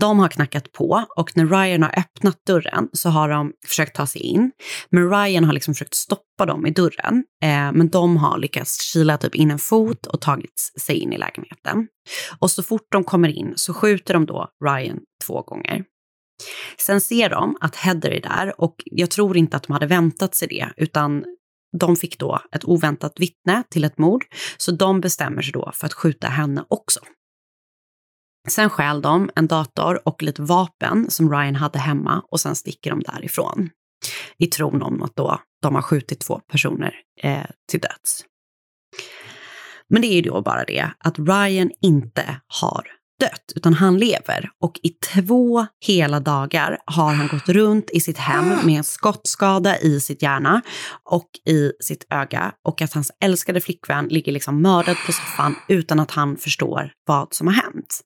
[0.00, 4.06] De har knackat på och när Ryan har öppnat dörren så har de försökt ta
[4.06, 4.52] sig in.
[4.90, 7.24] Men Ryan har liksom försökt stoppa dem i dörren.
[7.42, 11.18] Eh, men de har lyckats kila typ in en fot och tagit sig in i
[11.18, 11.88] lägenheten.
[12.38, 15.84] Och så fort de kommer in så skjuter de då Ryan två gånger.
[16.78, 20.34] Sen ser de att Heather är där och jag tror inte att de hade väntat
[20.34, 21.24] sig det utan
[21.78, 24.24] de fick då ett oväntat vittne till ett mord
[24.56, 27.00] så de bestämmer sig då för att skjuta henne också.
[28.48, 32.90] Sen stjäl de en dator och lite vapen som Ryan hade hemma och sen sticker
[32.90, 33.70] de därifrån.
[34.38, 38.24] I tron om att då de har skjutit två personer eh, till döds.
[39.88, 42.86] Men det är ju då bara det att Ryan inte har
[43.20, 44.50] dött, utan han lever.
[44.60, 49.78] Och i två hela dagar har han gått runt i sitt hem med en skottskada
[49.78, 50.62] i sitt hjärna
[51.10, 52.52] och i sitt öga.
[52.68, 57.34] Och att hans älskade flickvän ligger liksom mördad på soffan utan att han förstår vad
[57.34, 58.00] som har hänt.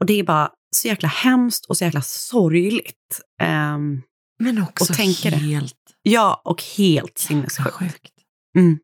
[0.00, 3.20] Och det är bara så jäkla hemskt och så jäkla sorgligt.
[3.42, 4.02] Ehm,
[4.38, 5.36] Men också tänker det.
[5.36, 7.70] helt ja, och helt sinnessjukt.
[7.74, 8.12] sjukt.
[8.56, 8.78] Mm.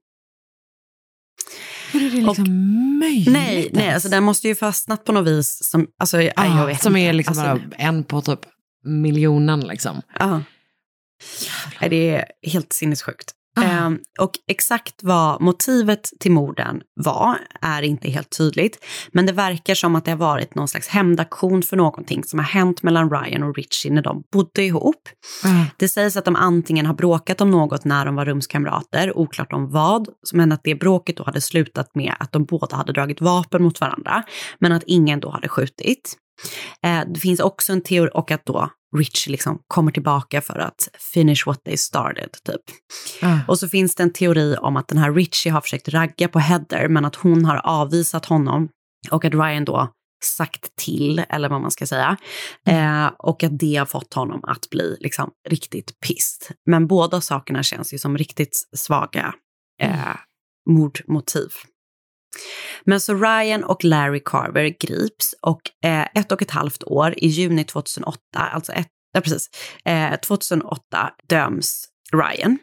[1.93, 3.33] Hur är det liksom möjligt?
[3.33, 6.83] Nej, nej, alltså den måste ju fastnat på något vis som, alltså Ah, jag vet
[6.83, 7.09] som inte.
[7.09, 8.41] är liksom alltså, bara en på typ
[8.85, 10.03] miljonen liksom.
[11.81, 13.33] Nej, Det är helt sinnessjukt.
[13.57, 13.63] Ah.
[13.63, 18.85] Ehm, och exakt vad motivet till morden var är inte helt tydligt.
[19.13, 22.47] Men det verkar som att det har varit någon slags hämndaktion för någonting som har
[22.47, 25.09] hänt mellan Ryan och Richie när de bodde ihop.
[25.45, 25.65] Ah.
[25.77, 29.71] Det sägs att de antingen har bråkat om något när de var rumskamrater, oklart om
[29.71, 33.63] vad, men att det bråket då hade slutat med att de båda hade dragit vapen
[33.63, 34.23] mot varandra,
[34.59, 36.17] men att ingen då hade skjutit.
[36.83, 40.89] Eh, det finns också en teori, och att då Richie liksom kommer tillbaka för att
[41.15, 42.33] finish what they started.
[42.33, 42.61] Typ.
[43.23, 43.39] Ah.
[43.49, 46.39] Och så finns det en teori om att den här Richie har försökt ragga på
[46.39, 48.69] Heather men att hon har avvisat honom
[49.11, 49.93] och att Ryan då
[50.25, 52.17] sagt till, eller vad man ska säga.
[52.67, 56.57] Eh, och att det har fått honom att bli liksom riktigt pissed.
[56.67, 59.35] Men båda sakerna känns ju som riktigt svaga
[59.83, 60.17] eh,
[60.71, 61.49] mordmotiv.
[62.85, 67.27] Men så Ryan och Larry Carver grips och eh, ett och ett halvt år i
[67.27, 69.51] juni 2008, alltså ett, ja, precis,
[69.85, 72.59] eh, 2008 döms Ryan.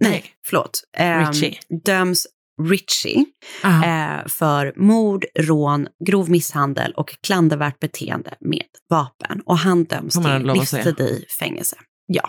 [0.00, 0.80] Nej, förlåt.
[0.96, 1.58] Eh, Richie.
[1.84, 2.26] Döms
[2.62, 3.24] Richie
[3.64, 9.40] eh, för mord, rån, grov misshandel och klandervärt beteende med vapen.
[9.46, 11.76] Och han döms till livstid i fängelse.
[12.06, 12.28] Ja.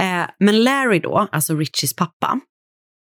[0.00, 2.40] Eh, men Larry då, alltså Richies pappa,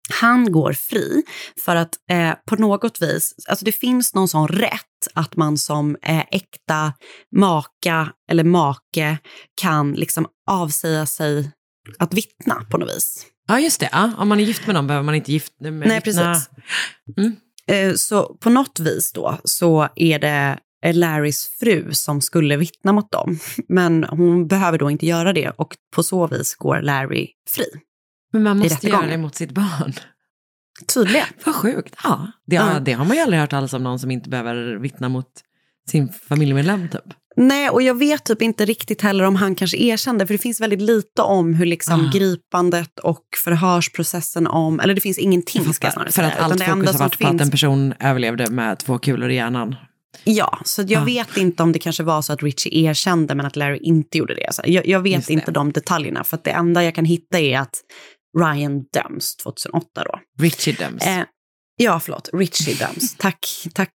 [0.09, 1.23] han går fri
[1.65, 4.79] för att eh, på något vis, alltså det finns någon sån rätt
[5.13, 6.93] att man som eh, äkta
[7.35, 9.17] maka eller make
[9.61, 11.51] kan liksom avsäga sig
[11.99, 13.25] att vittna på något vis.
[13.47, 13.89] Ja, just det.
[13.91, 16.33] Ja, om man är gift med någon behöver man inte gift med Nej, vittna.
[16.33, 16.49] precis.
[17.67, 22.93] Eh, så på något vis då så är det eh, Larrys fru som skulle vittna
[22.93, 23.39] mot dem.
[23.67, 27.65] Men hon behöver då inte göra det och på så vis går Larry fri.
[28.33, 29.93] Men man måste göra det mot sitt barn.
[30.93, 31.27] Tydligen.
[31.45, 31.95] Vad sjukt.
[32.03, 32.79] Ja, det, Ja.
[32.79, 35.27] det har man ju aldrig hört alls om någon som inte behöver vittna mot
[35.89, 37.01] sin familjemedlem typ.
[37.35, 40.61] Nej, och jag vet typ inte riktigt heller om han kanske erkände, för det finns
[40.61, 42.11] väldigt lite om hur liksom Ah.
[42.13, 46.67] gripandet och förhörsprocessen om, eller det finns ingenting ska jag snarare För att allt fokus
[46.67, 49.75] har som varit på att en finns, person överlevde med två kulor i hjärnan.
[50.23, 51.05] ja, så jag Ah.
[51.05, 54.35] vet inte om det kanske var så att Richie erkände men att Larry inte gjorde
[54.35, 54.47] det.
[54.53, 55.33] Så jag, jag vet Just det.
[55.33, 57.75] inte de detaljerna, för att det enda jag kan hitta är att
[58.39, 60.19] Ryan döms 2008 då.
[60.43, 61.05] Richie döms.
[61.07, 61.23] Eh,
[61.77, 62.29] ja, förlåt.
[62.33, 63.15] Richie döms.
[63.17, 63.93] tack, tack.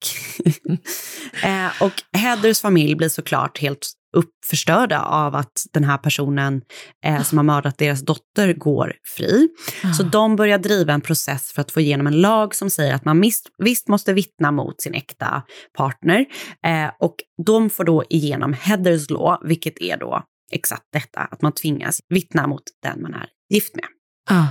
[1.44, 6.62] eh, och Heathers familj blir såklart helt uppförstörda av att den här personen
[7.04, 9.48] eh, som har mördat deras dotter går fri.
[9.96, 13.04] Så de börjar driva en process för att få igenom en lag som säger att
[13.04, 15.42] man visst, visst måste vittna mot sin äkta
[15.76, 16.26] partner.
[16.66, 17.14] Eh, och
[17.46, 20.22] de får då igenom Heathers law, vilket är då
[20.52, 23.84] exakt detta, att man tvingas vittna mot den man är gift med.
[24.30, 24.46] Ah.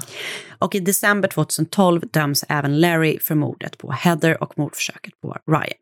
[0.59, 5.79] Och i december 2012 döms även Larry för mordet på Heather och mordförsöket på Ryan.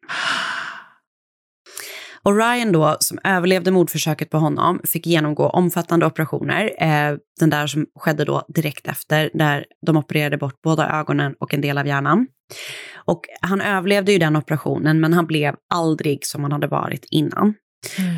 [2.24, 6.72] Och Ryan då, som överlevde mordförsöket på honom, fick genomgå omfattande operationer.
[6.80, 11.54] Eh, den där som skedde då direkt efter, där de opererade bort båda ögonen och
[11.54, 12.28] en del av hjärnan.
[13.06, 17.54] Och han överlevde ju den operationen, men han blev aldrig som han hade varit innan.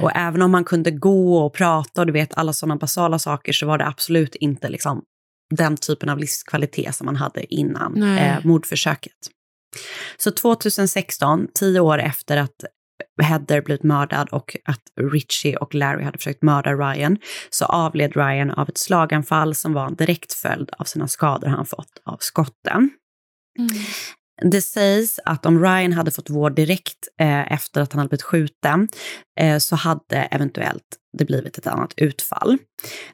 [0.02, 3.54] Och även om han kunde gå och prata och du vet alla sådana basala saker
[3.54, 5.02] så var det absolut inte liksom
[5.50, 9.14] den typen av livskvalitet som han hade innan eh, mordförsöket.
[10.18, 12.56] Så 2016, tio år efter att
[13.22, 17.18] Heather blivit mördad och att Richie och Larry hade försökt mörda Ryan,
[17.50, 21.66] så avled Ryan av ett slaganfall som var en direkt följd av sina skador han
[21.66, 22.90] fått av skotten.
[24.52, 28.24] Det sägs att om Ryan hade fått vård direkt eh, efter att han hade blivit
[28.24, 28.88] skjuten
[29.40, 32.58] eh, så hade eventuellt det blivit ett annat utfall.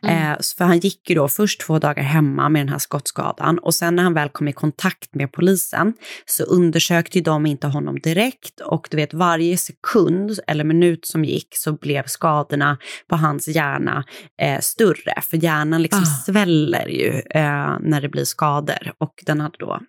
[0.08, 3.60] Eh, så för han gick ju då först två dagar hemma med den här skottskadan
[3.60, 5.94] och sen när han väl kom i kontakt med polisen
[6.26, 11.26] så undersökte ju de inte honom direkt och du vet varje sekund eller minut som
[11.26, 14.04] gick så blev skadorna på hans hjärna
[14.42, 16.24] eh, större för hjärnan liksom Ah.
[16.26, 19.80] sväller ju eh, när det blir skador och den hade då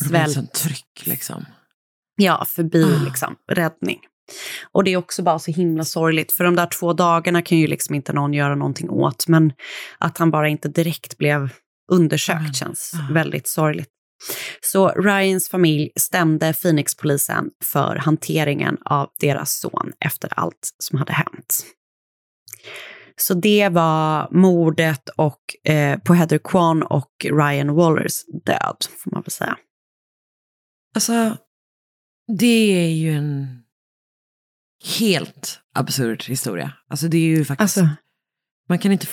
[0.00, 1.44] Det blir svällt sån tryck liksom.
[2.16, 3.04] Ja, förbi Ah.
[3.04, 3.98] liksom, räddning.
[4.72, 7.66] Och det är också bara så himla sorgligt, för de där två dagarna kan ju
[7.66, 9.52] liksom inte någon göra någonting åt, men
[9.98, 11.48] att han bara inte direkt blev
[11.92, 12.52] undersökt Mm.
[12.52, 13.12] känns Ah.
[13.12, 13.88] väldigt sorgligt.
[14.60, 21.64] Så Ryans familj stämde Phoenixpolisen för hanteringen av deras son efter allt som hade hänt.
[23.16, 29.22] Så det var mordet och, eh, på Heather Kwan och Ryan Wallers död, får man
[29.22, 29.56] väl säga.
[30.94, 31.36] Alltså,
[32.38, 33.61] det är ju en
[34.98, 36.72] helt absurd historia.
[36.90, 37.88] Alltså det är ju faktiskt, Alltså,
[38.68, 39.06] man kan inte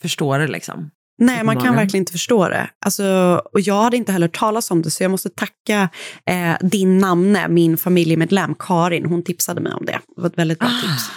[0.00, 0.90] förstå det liksom.
[1.18, 2.70] Nej, man kan verkligen inte förstå det.
[2.84, 3.04] Alltså,
[3.52, 5.88] och jag hade inte heller hört talas om det, så jag måste tacka
[6.26, 9.06] eh, din namne, min familjemedlem Karin.
[9.06, 10.00] Hon tipsade mig om det.
[10.16, 11.10] Det var ett väldigt bra tips.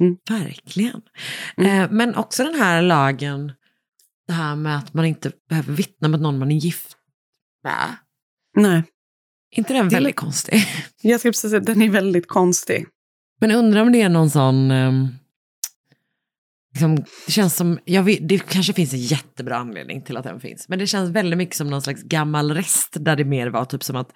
[0.00, 0.16] Mm.
[0.28, 1.00] Verkligen.
[1.56, 1.80] Mm.
[1.82, 3.52] Eh, men också den här lagen,
[4.26, 6.96] det här med att man inte behöver vittna mot någon man är gift
[7.64, 7.96] med.
[8.56, 8.82] Nej,
[9.56, 10.66] inte den Det väldigt li- konstig?
[11.02, 12.86] jag ska precis säga den är väldigt konstig.
[13.40, 14.70] Men undrar om det är någon sån...
[14.70, 15.08] ehm,
[16.72, 20.40] liksom, det känns som, jag vet, det kanske finns en jättebra anledning till att den
[20.40, 20.68] finns.
[20.68, 23.84] Men det känns väldigt mycket som någon slags gammal rest där det mer var typ
[23.84, 24.10] som att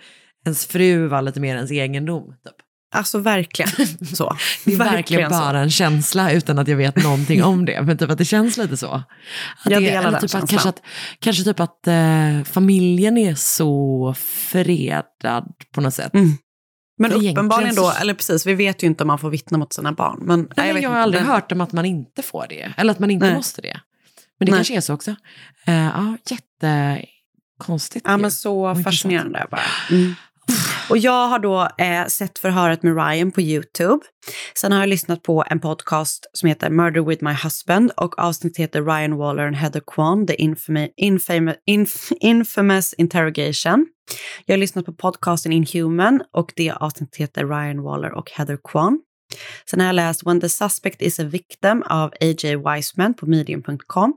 [0.44, 2.26] ens fru var lite mer ens egendom.
[2.44, 2.54] Typ.
[2.94, 3.70] Alltså verkligen
[4.06, 4.36] så.
[4.64, 5.38] Det är verkligen så.
[5.38, 7.82] bara en känsla utan att jag vet någonting om det.
[7.82, 8.90] Men typ att det känns lite så.
[8.90, 9.04] Att
[9.64, 10.46] Jag det, delar den typ att, känslan.
[10.46, 10.82] kanske, att,
[11.18, 15.44] kanske typ att eh, familjen är så fredad
[15.74, 16.14] på något sätt.
[16.14, 16.36] Mm.
[16.98, 19.72] Men uppenbarligen då, så- eller precis, vi vet ju inte om man får vittna mot
[19.72, 20.18] sina barn.
[20.22, 22.72] Men, nej, Nej, jag jag har aldrig Men- hört om att man inte får det.
[22.76, 23.34] Eller att man inte Nej.
[23.34, 23.80] måste det.
[24.38, 24.58] Men det Nej.
[24.58, 25.10] kanske är så också.
[25.10, 28.06] Uh, ja, jättekonstigt.
[28.08, 29.60] Ja, men så fascinerande bara.
[29.90, 30.14] Mm.
[30.90, 34.04] Och jag har då eh, sett förhöret med Ryan på YouTube.
[34.54, 38.58] Sen har jag lyssnat på en podcast som heter Murder with my husband och avsnittet
[38.58, 43.86] heter Ryan Waller and Heather Kwan, The infamy, infamous, inf, infamous Interrogation.
[44.46, 49.00] Jag har lyssnat på podcasten Inhuman och det avsnittet heter Ryan Waller och Heather Kwan.
[49.70, 52.56] Sen har jag läst When the suspect is a victim av A.J.
[52.56, 54.14] Wiseman på medium.com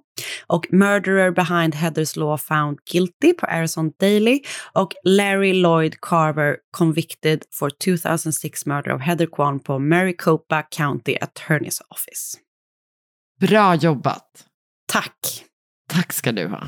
[0.47, 4.39] och Murderer behind Heathers Law found guilty på Arizona Daily
[4.73, 11.81] och Larry Lloyd Carver convicted for 2006 murder of Heather Kwan på Maricopa County Attorney's
[11.89, 12.37] Office.
[13.39, 14.45] Bra jobbat.
[14.87, 15.45] Tack!
[15.89, 16.67] Tack ska du ha.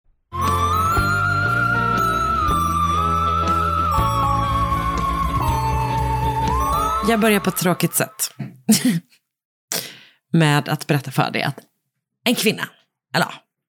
[7.11, 8.33] Jag börjar på ett tråkigt sätt.
[10.33, 11.59] Med att berätta för dig att
[12.25, 12.69] en kvinna,
[13.15, 13.27] eller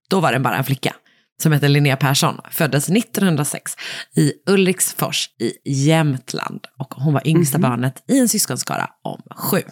[0.08, 0.94] då var det bara en flicka,
[1.42, 3.76] som heter Linnea Persson, föddes 1906
[4.16, 6.66] i Ulriksfors i Jämtland.
[6.78, 9.62] Och hon var yngsta barnet i en syskonskara om sju.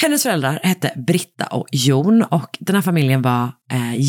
[0.00, 4.00] Hennes föräldrar hette Britta och Jon och den här familjen var eh,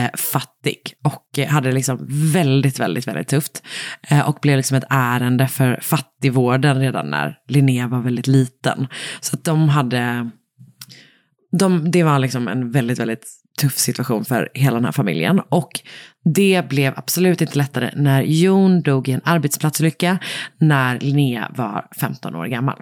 [0.00, 3.62] jättefattig och hade liksom väldigt, väldigt, väldigt tufft.
[4.08, 8.86] Eh, och blev liksom ett ärende för fattigvården redan när Linnea var väldigt liten.
[9.20, 10.30] Så att de hade,
[11.58, 13.26] de, det var liksom en väldigt, väldigt
[13.60, 15.40] tuff situation för hela den här familjen.
[15.48, 15.80] Och
[16.34, 20.18] det blev absolut inte lättare när Jon dog i en arbetsplatsolycka
[20.60, 22.78] när Linnea var 15 år gammal.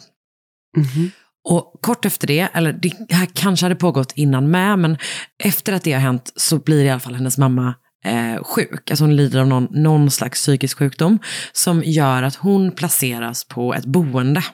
[0.77, 1.11] Mhm.
[1.45, 4.99] Och kort efter det, eller det här kanske hade pågått innan med, men
[5.45, 7.75] efter att det har hänt så blir i alla fall hennes mamma
[8.05, 8.91] eh, sjuk.
[8.91, 11.19] Alltså hon lider av någon, någon slags psykisk sjukdom
[11.53, 14.45] som gör att hon placeras på ett boende.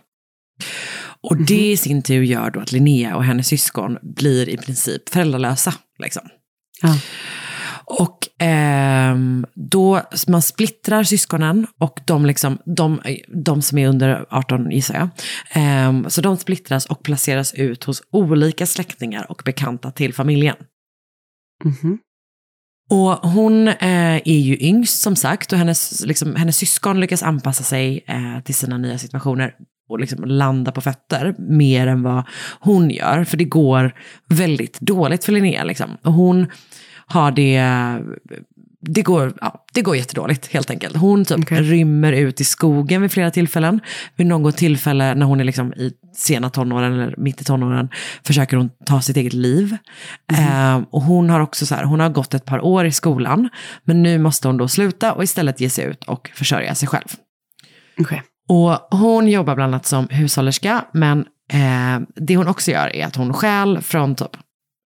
[1.23, 5.09] Och det i sin tur gör då att Linnea och hennes syskon blir i princip
[5.09, 5.75] föräldralösa.
[5.99, 6.23] Liksom.
[7.91, 14.71] Och ehm, då, man splittrar syskonen och de, liksom, de, de som är under 18
[14.71, 15.09] gissar jag.
[15.53, 20.57] Ehm, så de splittras och placeras ut hos olika släktingar och bekanta till familjen.
[22.91, 27.65] Och hon eh, är ju yngst som sagt och hennes, liksom, hennes syskon lyckas anpassa
[27.65, 29.55] sig eh, till sina nya situationer
[29.89, 32.23] och liksom landa på fötter mer än vad
[32.61, 33.25] hon gör.
[33.25, 33.95] För det går
[34.29, 35.65] väldigt dåligt för Linnea.
[35.65, 35.97] Liksom.
[36.03, 36.47] Och hon
[37.13, 37.63] har det,
[38.81, 40.97] det går, ja, det går jättedåligt helt enkelt.
[40.97, 43.81] Hon typ rymmer ut i skogen vid flera tillfällen.
[44.17, 47.89] Vid något tillfälle när hon är liksom i sena tonåren eller mitt i tonåren
[48.27, 49.77] försöker hon ta sitt eget liv.
[50.33, 53.49] Eh, och hon har också så här, hon har gått ett par år i skolan,
[53.85, 57.09] men nu måste hon då sluta och istället ge sig ut och försörja sig själv.
[58.49, 61.19] Och hon jobbar bland annat som hushållerska, men
[61.53, 64.37] eh, det hon också gör är att hon stjäl från typ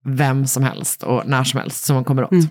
[0.05, 2.45] vem som helst och när som helst som hon kommer åt.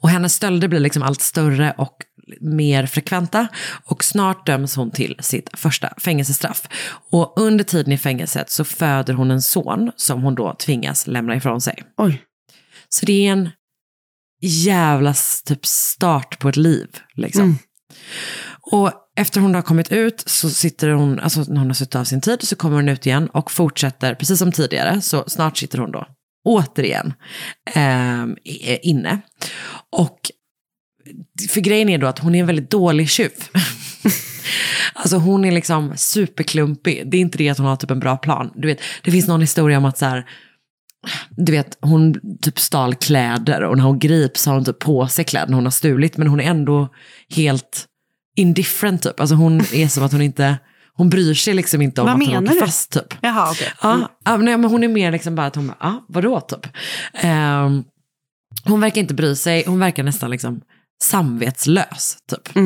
[0.00, 1.96] Och hennes stölder blir liksom allt större och
[2.40, 3.48] mer frekventa
[3.84, 6.68] och snart döms hon till sitt första fängelsestraff.
[7.10, 11.36] Och under tiden i fängelset så föder hon en son som hon då tvingas lämna
[11.36, 11.82] ifrån sig.
[11.96, 12.22] Oj.
[12.88, 13.50] Så det är en
[14.42, 15.14] jävla
[15.44, 16.88] typ start på ett liv.
[17.14, 17.58] Liksom.
[18.72, 22.04] Och efter hon har kommit ut så sitter hon, alltså när hon har suttit av
[22.04, 25.00] sin tid så kommer hon ut igen och fortsätter precis som tidigare.
[25.00, 26.06] Så snart sitter hon då
[26.48, 27.12] återigen
[27.74, 29.20] ehm, eh, inne.
[29.90, 30.30] Och
[31.48, 33.30] för grejen är då att hon är en väldigt dålig tjuv.
[34.94, 37.10] alltså hon är liksom superklumpig.
[37.10, 38.50] Det är inte det att hon har typ en bra plan.
[38.54, 40.26] Du vet, det finns någon historia om att så här,
[41.30, 45.24] du vet, hon typ stal kläder och när hon grips har hon typ på sig
[45.24, 46.16] kläderna hon har stulit.
[46.16, 46.88] Men hon är ändå
[47.36, 47.86] helt
[48.36, 49.20] indifferent typ.
[49.20, 50.56] Alltså hon är som att hon inte,
[50.98, 52.60] hon bryr sig liksom inte om Vad att hon åker du?
[52.60, 53.14] fast typ.
[53.20, 53.72] Jaha, okej.
[53.82, 56.66] Ja, ja, nej, men hon är mer liksom bara att hon ja, vadå typ.
[57.14, 57.84] Ehm,
[58.64, 60.60] hon verkar inte bry sig, hon verkar nästan liksom
[61.02, 62.56] samvetslös typ.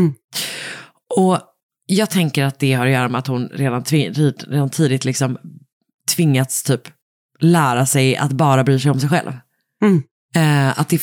[1.18, 1.38] Och
[1.86, 3.84] jag tänker att det har att göra med att hon redan,
[4.48, 5.38] redan tidigt liksom
[6.16, 6.82] tvingats typ
[7.40, 9.32] lära sig att bara bry sig om sig själv.
[9.84, 10.02] Mm.
[10.36, 11.00] Eh, att det,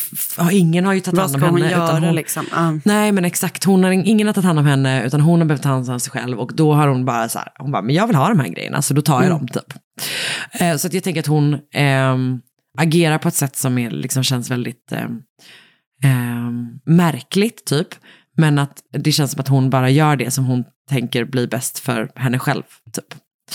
[0.51, 1.71] ingen har ju tagit Vad hand om ska hon henne.
[1.71, 2.45] göra utan hon, liksom?
[2.51, 2.73] Ja.
[2.85, 5.63] Nej men exakt, hon har, ingen har tagit hand om henne utan hon har behövt
[5.63, 7.95] ta hand om sig själv och då har hon bara så här, hon bara, men
[7.95, 9.37] jag vill ha de här grejerna så då tar jag Mm.
[9.37, 9.73] dem typ.
[10.61, 12.39] Eh, så att jag tänker att hon ehm,
[12.77, 15.19] agerar på ett sätt som är, liksom känns väldigt ehm,
[16.03, 17.87] ehm, märkligt typ.
[18.37, 21.79] Men att det känns som att hon bara gör det som hon tänker blir bäst
[21.79, 22.63] för henne själv.
[22.93, 23.05] Typ.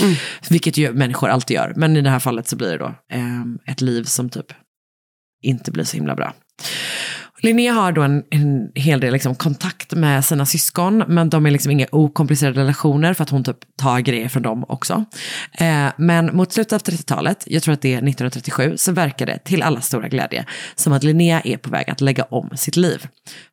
[0.00, 0.14] Mm.
[0.50, 1.72] Vilket ju människor alltid gör.
[1.76, 4.46] Men i det här fallet så blir det då ehm, ett liv som typ
[5.44, 6.34] inte blir så himla bra.
[7.44, 11.50] Linnea har då en, en hel del liksom kontakt med sina syskon, men de är
[11.50, 15.04] liksom inga okomplicerade relationer för att hon typ tar grejer från dem också.
[15.58, 19.38] Eh, men mot slutet av 30-talet, jag tror att det är 1937, så verkar det
[19.38, 23.06] till alla stora glädje som att Linnea är på väg att lägga om sitt liv.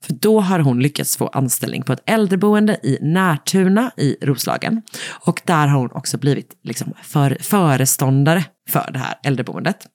[0.03, 4.81] För då har hon lyckats få anställning på ett äldreboende i Närtuna i Roslagen.
[5.25, 9.87] Och där har hon också blivit liksom för, föreståndare för det här äldreboendet.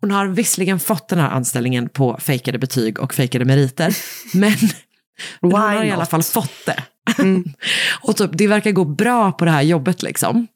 [0.00, 3.96] Hon har visserligen fått den här anställningen på fejkade betyg och fejkade meriter,
[4.34, 4.52] men,
[5.40, 6.10] hon har i alla not?
[6.10, 6.82] fall fått det.
[8.02, 10.46] och typ, det verkar gå bra på det här jobbet liksom.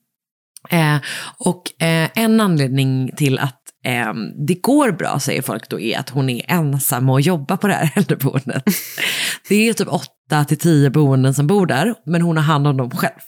[0.71, 0.97] Eh,
[1.39, 4.13] och eh, en anledning till att eh,
[4.47, 7.75] det går bra, säger folk då, är att hon är ensam och jobbar på det
[7.75, 8.63] här äldreboendet.
[9.49, 12.77] det är typ åtta till tio boenden som bor där, men hon har hand om
[12.77, 13.21] dem själv.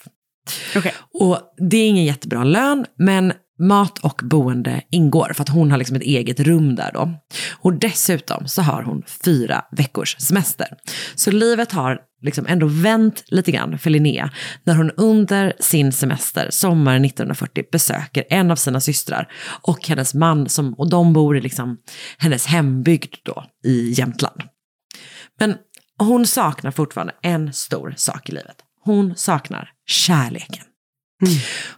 [1.20, 1.40] Och
[1.70, 5.96] det är ingen jättebra lön, men mat och boende ingår för att hon har liksom
[5.96, 7.10] ett eget rum där då.
[7.52, 10.68] Och dessutom så har hon fyra veckors semester.
[11.14, 14.30] Så livet har liksom ändå vänt lite grann för Linnea
[14.64, 19.28] när hon under sin semester sommaren 1940 besöker en av sina systrar
[19.62, 21.78] och hennes man som, och de bor i liksom
[22.18, 24.42] hennes hembygd då i Jämtland.
[25.38, 25.54] Men
[25.98, 28.56] hon saknar fortfarande en stor sak i livet.
[28.84, 30.64] Hon saknar kärleken.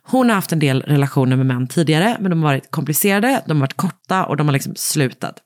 [0.03, 3.53] Hon har haft en del relationer med män tidigare, men de har varit komplicerade, de
[3.57, 5.39] har varit korta och de har liksom slutat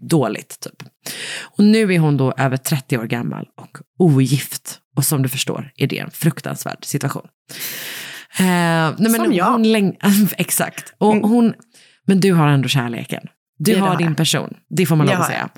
[0.00, 0.60] dåligt.
[0.60, 0.82] Typ.
[1.42, 4.78] Och nu är hon då över 30 år gammal och ogift.
[4.96, 7.26] Och som du förstår är det en fruktansvärd situation.
[8.38, 9.50] Eh, nej, men Som jag.
[9.52, 9.96] Hon läng-
[10.36, 10.92] Exakt.
[10.98, 11.54] Och hon,
[12.06, 13.22] men du har ändå kärleken.
[13.58, 15.48] Du har din person, det får man lov att säga.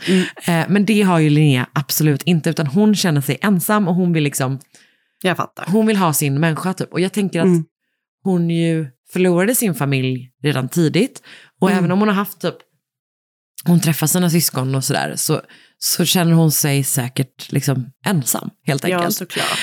[0.46, 0.60] jag.
[0.60, 4.12] Eh, men det har ju Linnea absolut inte, utan hon känner sig ensam och hon
[4.12, 4.58] vill liksom
[5.22, 5.64] Jag fattar.
[5.68, 6.92] hon vill ha sin människa typ.
[6.92, 7.64] Och jag tänker att Mm.
[8.24, 11.22] hon ju förlorade sin familj redan tidigt.
[11.60, 11.78] Och Mm.
[11.78, 12.54] även om hon har haft typ,
[13.64, 15.40] hon träffar sina syskon och sådär, så,
[15.78, 19.16] så känner hon sig säkert liksom ensam helt Ja, enkelt.
[19.16, 19.58] såklart.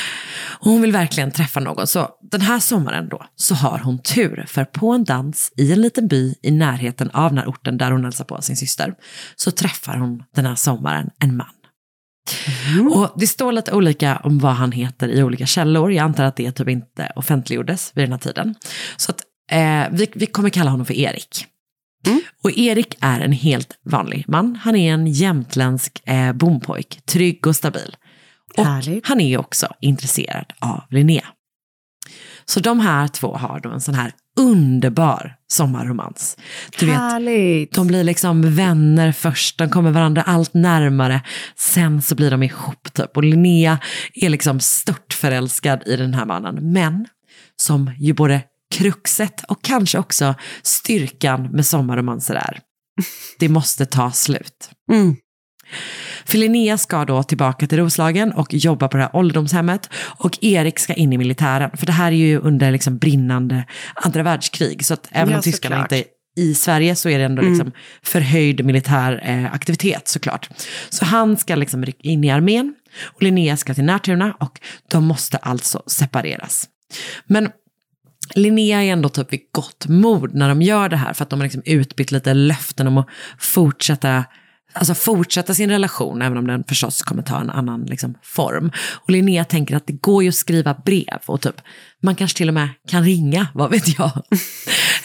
[0.62, 1.88] Och hon vill verkligen träffa någon.
[1.88, 4.46] Så den här sommaren då, så har hon tur.
[4.48, 7.92] För på en dans i en liten by i närheten av den här orten där
[7.92, 8.94] hon hälsar på sin syster,
[9.36, 11.48] så träffar hon den här sommaren en man.
[12.92, 15.92] Och det står lite olika om vad han heter i olika källor.
[15.92, 18.56] Jag antar att det typ inte offentliggjordes vid den här tiden.
[18.98, 19.22] Så att,
[19.52, 21.46] eh, vi, vi kommer kalla honom för Erik.
[22.44, 24.56] Och Erik är en helt vanlig man.
[24.56, 27.96] Han är en jämtländsk eh, bompojk, trygg och stabil.
[28.58, 28.66] Och
[29.04, 31.26] han är också intresserad av Linnea.
[32.50, 36.38] Så de här två har då en sån här underbar sommarromans.
[36.80, 37.74] Du vet, Härligt.
[37.74, 41.22] de blir liksom vänner först, de kommer varandra allt närmare.
[41.56, 43.18] Sen så blir de ihop typ.
[43.18, 43.80] Och Linnea
[44.14, 46.72] är liksom stört förälskad i den här mannen.
[46.74, 47.08] Men
[47.56, 48.42] som ju både
[48.76, 52.60] kruxet och kanske också styrkan med sommarromanser är.
[53.40, 54.72] Det måste ta slut.
[54.92, 55.16] Mm.
[56.26, 59.90] För Linnea ska då tillbaka till Roslagen och jobba på det här ålderdomshemmet.
[60.18, 61.72] Och Erik ska in i militären.
[61.78, 63.66] För det här är ju under liksom brinnande
[63.96, 64.86] andra världskrig.
[64.86, 65.92] Så att även Ja, om tyskarna såklart.
[65.92, 67.54] inte är i Sverige så är det ändå Mm.
[67.54, 67.72] liksom
[68.04, 70.50] förhöjd militär eh, aktivitet såklart.
[70.90, 74.60] Så han ska liksom in i armén och Linnea ska till Närtuna och
[74.92, 76.68] de måste alltså separeras.
[77.28, 77.50] Men
[78.36, 81.40] Linnea är ändå typ vid gott mod när de gör det här för att de
[81.40, 83.08] har liksom utbytt lite löften om att
[83.40, 84.26] fortsätta
[84.74, 88.72] Alltså fortsätta sin relation, även om den förstås kommer ta en annan liksom, form.
[88.96, 91.62] Och Linnea tänker att det går ju att skriva brev och typ,
[92.04, 94.12] man kanske till och med kan ringa, vad vet jag.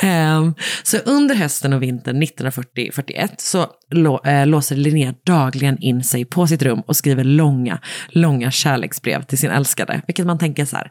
[0.01, 6.25] Ehm, så under hösten och vintern 1940-41 så lå, eh, låser Linnea dagligen in sig
[6.25, 10.03] på sitt rum och skriver långa, långa kärleksbrev till sin älskade.
[10.07, 10.91] Vilket man tänker så här,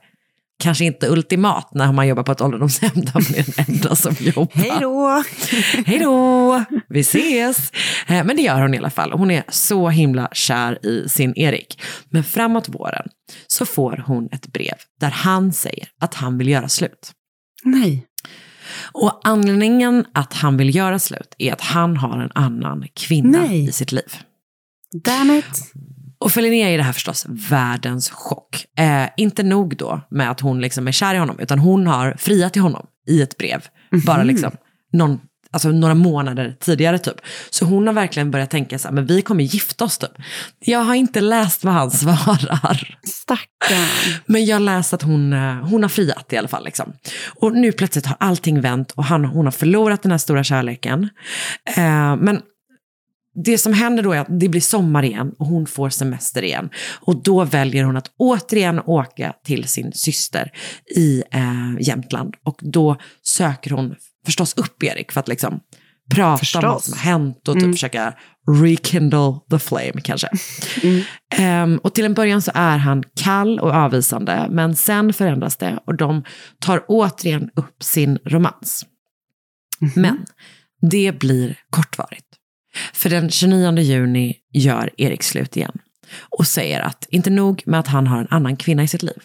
[0.60, 4.16] kanske inte ultimat när man jobbar på ett ålderdomshem där man är den enda som
[4.20, 4.50] jobbar.
[4.54, 5.24] Hej då!
[5.86, 6.64] Hej då!
[6.90, 7.72] Vi ses!
[8.08, 9.12] Eh, Men det gör hon i alla fall.
[9.12, 11.82] Hon är så himla kär i sin Erik.
[12.10, 13.08] Men framåt våren
[13.48, 17.12] så får hon ett brev där han säger att han vill göra slut.
[17.64, 18.08] Nej.
[18.92, 23.64] Och anledningen att han vill göra slut är att han har en annan kvinna Nej.
[23.64, 24.18] i sitt liv.
[25.04, 25.74] Damn it.
[26.24, 28.66] Och för Linnea är det här förstås världens chock.
[28.80, 32.16] Eh, inte nog då med att hon liksom är kär i honom, utan hon har
[32.18, 33.66] friat till honom i ett brev.
[34.06, 34.52] Bara liksom
[34.94, 35.20] någon,
[35.52, 37.16] alltså några månader tidigare typ.
[37.50, 40.12] Så hon har verkligen börjat tänka så här, men vi kommer gifta oss typ.
[40.60, 42.98] Jag har inte läst vad han svarar.
[43.04, 44.20] Stackarn.
[44.26, 46.66] Men jag har läst att hon, eh, hon har friat i alla fall.
[46.66, 46.94] Liksom.
[47.36, 51.10] Och nu plötsligt har allting vänt och han, hon har förlorat den här stora kärleken.
[51.78, 52.42] Eh, men
[53.36, 56.70] det som händer då är att det blir sommar igen och hon får semester igen.
[57.02, 60.52] Och då väljer hon att återigen åka till sin syster
[60.96, 62.36] i eh, Jämtland.
[62.44, 65.60] Och då söker hon förstås upp Erik för att liksom
[66.14, 66.84] prata om vad Förstås.
[66.86, 67.74] som har hänt och typ Mm.
[67.74, 68.14] försöka
[68.62, 70.30] rekindle the flame kanske.
[71.36, 75.80] Ehm, och till en början så är han kall och avvisande, men sen förändras det
[75.86, 76.24] och de
[76.60, 78.86] tar återigen upp sin romans.
[79.96, 80.26] Men
[80.82, 82.28] det blir kortvarigt.
[82.94, 85.78] För den 29 juni gör Erik slut igen
[86.38, 89.24] och säger att inte nog med att han har en annan kvinna i sitt liv.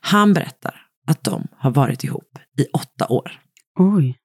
[0.00, 0.74] Han berättar
[1.06, 3.32] att de har varit ihop i åtta år.
[3.78, 4.16] Oj.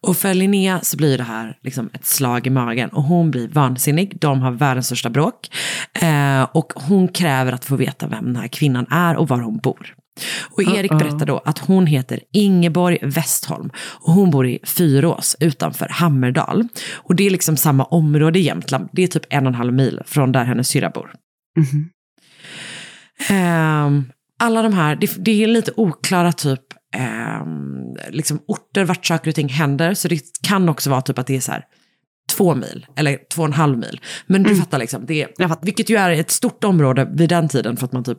[0.00, 3.48] Och för Linnea så blir det här liksom ett slag i magen och hon blir
[3.48, 4.20] vansinnig.
[4.20, 5.50] De har världens största bråk.
[6.02, 9.58] Eh, och hon kräver att få veta vem den här kvinnan är och var hon
[9.58, 9.94] bor.
[10.50, 10.98] Och Erik Uh-oh.
[10.98, 16.68] berättar då att hon heter Ingeborg Westholm och hon bor i Fyrås utanför Hammerdal.
[16.92, 18.88] Och det är liksom samma område i Jämtland.
[18.92, 21.12] Det är typ en och en halv mil från där hennes syrra bor.
[21.56, 21.90] Mhm.
[23.28, 24.04] Ehm,
[24.38, 26.60] alla de här, det, det är lite oklara typ
[26.96, 29.94] ehm, liksom orter vart saker och ting händer.
[29.94, 31.64] Så det kan också vara typ att det är så här
[32.36, 34.00] två mil eller två och en halv mil.
[34.26, 37.76] Men du fattar liksom, det är, vilket ju är ett stort område vid den tiden
[37.76, 38.18] för att man typ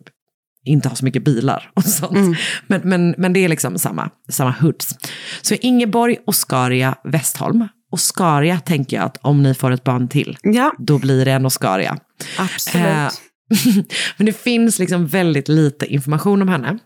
[0.65, 2.37] inte har så mycket bilar och sånt.
[2.67, 4.95] Men, men, men det är liksom samma, samma hoods.
[5.41, 7.67] Så Ingeborg, Oskaria, Westholm.
[7.91, 10.73] Oskaria tänker jag att om ni får ett barn till, Ja.
[10.79, 11.97] då blir det en Oskaria.
[12.37, 12.85] Absolut.
[12.87, 13.09] Eh,
[14.17, 16.77] Men det finns liksom väldigt lite information om henne.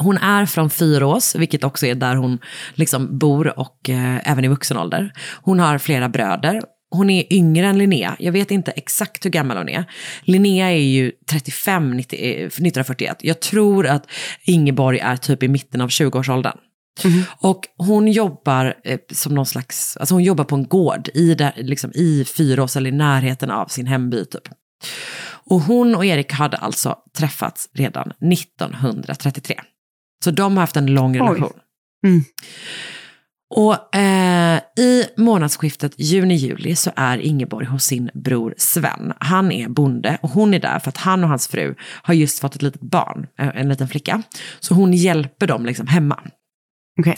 [0.00, 2.38] Hon är från Fyrås, vilket också är där hon
[2.74, 5.12] liksom bor och eh, även i vuxen ålder.
[5.42, 6.62] Hon har flera bröder.
[6.90, 8.16] Hon är yngre än Linnea.
[8.18, 9.84] Jag vet inte exakt hur gammal hon är.
[10.22, 13.16] Linnea är ju 35 90, eh, 1941.
[13.20, 14.06] Jag tror att
[14.42, 16.58] Ingeborg är typ i mitten av 20-årsåldern.
[17.40, 21.52] Och hon jobbar eh, som någon slags, alltså hon jobbar på en gård i, där,
[21.56, 24.48] liksom i Fyrås eller i närheten av sin hemby typ.
[25.50, 29.60] Och hon och Erik hade alltså träffats redan 1933.
[30.24, 31.52] Så de har haft en lång relation.
[32.06, 32.24] Mm.
[33.50, 39.12] Och eh, i månadsskiftet juni-juli så är Ingeborg hos sin bror Sven.
[39.20, 42.38] Han är bonde och hon är där för att han och hans fru har just
[42.38, 44.22] fått ett litet barn, eh, en liten flicka.
[44.60, 46.20] Så hon hjälper dem liksom hemma.
[47.00, 47.16] Okej.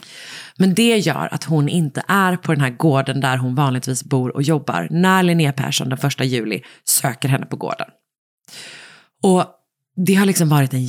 [0.59, 4.35] Men det gör att hon inte är på den här gården där hon vanligtvis bor
[4.37, 7.87] och jobbar när Linnea Persson den första juli söker henne på gården.
[9.23, 9.45] Och
[10.07, 10.85] det har liksom varit en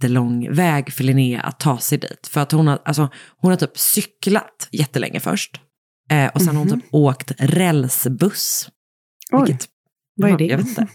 [0.00, 2.26] jättelång väg för Linnea att ta sig dit.
[2.26, 5.60] För att hon har, alltså, hon har typ cyklat jättelänge först.
[6.10, 8.68] Eh, och sen har hon typ åkt rälsbuss.
[9.32, 9.44] Oj.
[9.46, 9.68] Vilket-
[10.16, 10.44] Vad är det?
[10.44, 10.86] Jag vet inte.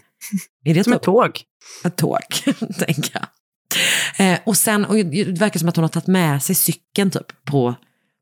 [0.64, 1.40] Är det Som typ- ett tåg.
[1.84, 2.20] ett tåg,
[2.78, 3.26] tänker jag.
[4.18, 7.44] Eh, och sen, och det verkar som att hon har tagit med sig cykeln typ
[7.44, 7.74] på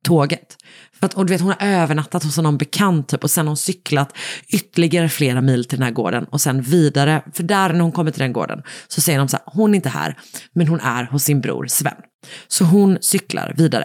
[0.05, 0.57] tåget.
[0.99, 3.51] För att, och du vet, hon har övernattat hos någon bekant typ, och sen har
[3.51, 4.17] hon cyklat
[4.49, 7.23] ytterligare flera mil till den här gården och sen vidare.
[7.33, 9.77] För där när hon kommer till den gården så säger de så här, hon är
[9.77, 10.19] inte här,
[10.53, 11.97] men hon är hos sin bror Sven.
[12.49, 13.85] Så hon cyklar vidare.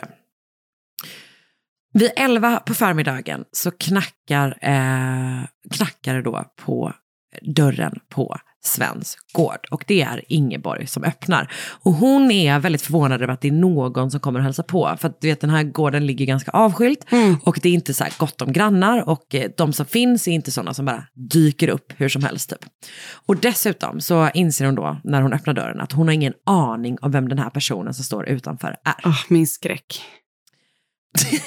[1.94, 6.94] Vid elva på förmiddagen så knackar, eh, knackar det då på
[7.42, 9.68] dörren på Svens gård.
[9.72, 11.52] Och det är Ingeborg som öppnar.
[11.84, 14.96] Och hon är väldigt förvånad över att det är någon som kommer och hälsa på.
[15.00, 17.06] För att du vet den här gården ligger ganska avskilt.
[17.44, 19.10] Och det är inte så här gott om grannar.
[19.10, 22.50] Och eh, de som finns är inte sådana som bara dyker upp hur som helst
[22.50, 22.60] typ.
[23.26, 26.98] Och dessutom så inser hon då när hon öppnar dörren att hon har ingen aning
[27.02, 28.96] om vem den här personen som står utanför är.
[29.06, 30.02] Åh, min skräck.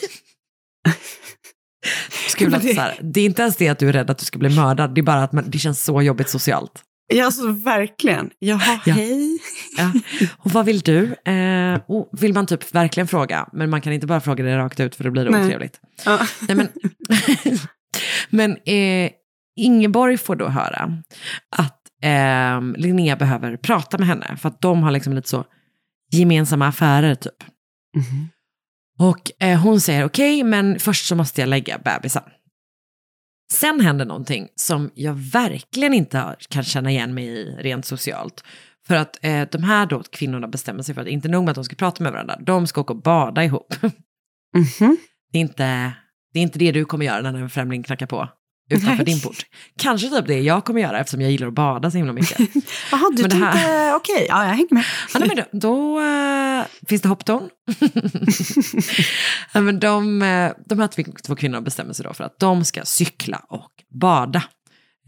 [2.29, 4.25] Skulle det- Så här, det är inte ens det att du är rädd att du
[4.25, 4.95] ska bli mördad.
[4.95, 6.83] Det är bara att man, det känns så jobbigt socialt.
[7.13, 8.31] Ja, alltså verkligen.
[8.39, 8.95] Jaha, Ja.
[8.95, 9.39] hej.
[9.79, 9.93] Ja.
[10.39, 11.15] Och vad vill du?
[11.15, 14.81] Eh, och vill man typ verkligen fråga, men man kan inte bara fråga det rakt
[14.81, 15.45] ut för då blir det Nej.
[15.47, 15.81] otrevligt.
[16.05, 16.19] Ja.
[16.49, 16.69] Nej, men
[18.31, 19.11] men eh,
[19.57, 21.03] Ingeborg får då höra
[21.57, 25.45] att eh, Linnea behöver prata med henne för att de har liksom lite så
[26.13, 27.43] gemensamma affärer typ.
[27.97, 28.29] Mhm.
[28.99, 32.23] Och eh, hon säger okej, men först så måste jag lägga bebisen.
[33.53, 38.45] Sen händer någonting som jag verkligen inte kan känna igen mig i rent socialt.
[38.87, 41.55] För att eh, de här då kvinnorna bestämmer sig för att inte nog med att
[41.55, 43.75] de ska prata med varandra, de ska åka och bada ihop.
[44.57, 44.97] Mhm.
[45.33, 45.93] Det är inte
[46.33, 48.29] det, är inte det du kommer göra när en främling knackar på.
[48.73, 49.05] Utanför Nej.
[49.05, 49.37] din port.
[49.79, 52.39] Kanske typ det jag kommer göra eftersom jag gillar att bada så himla mycket.
[52.93, 54.85] Jaha, du Men det här- tänkte, okej, ja, jag hänger med.
[55.15, 57.49] Ja, nej, men då då eh, finns det hopptorn.
[59.55, 62.85] ja, men de, eh, de här två, kvinnorna bestämmer sig då för att de ska
[62.85, 63.71] cykla och
[64.01, 64.43] bada.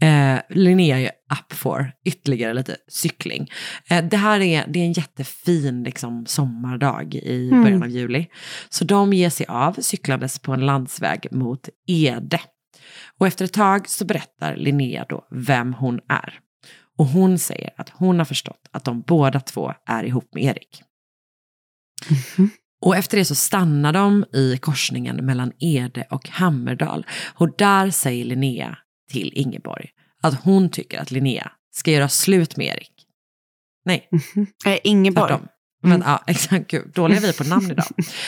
[0.01, 3.47] Eh, Linnea är ju up for ytterligare lite cykling.
[3.89, 7.63] Eh, det här är, det är en jättefin liksom, sommardag i Mm.
[7.63, 8.27] början av juli.
[8.69, 12.39] Så de ger sig av cyklandes på en landsväg mot Ede.
[13.19, 16.39] Och efter ett tag så berättar Linnea då vem hon är.
[16.97, 20.83] Och hon säger att hon har förstått att de båda två är ihop med Erik.
[22.81, 27.05] Och efter det så stannar de i korsningen mellan Ede och Hammerdal.
[27.33, 28.77] Och där säger Linnea
[29.11, 29.89] till Ingeborg
[30.21, 32.91] att hon tycker att Linnea ska göra slut med Erik.
[33.85, 34.09] Nej,
[34.65, 35.27] Eh, Ingeborg.
[35.27, 35.47] tvärtom.
[35.83, 37.85] Men, ja, exakt, gud, dåliga vi på namn idag.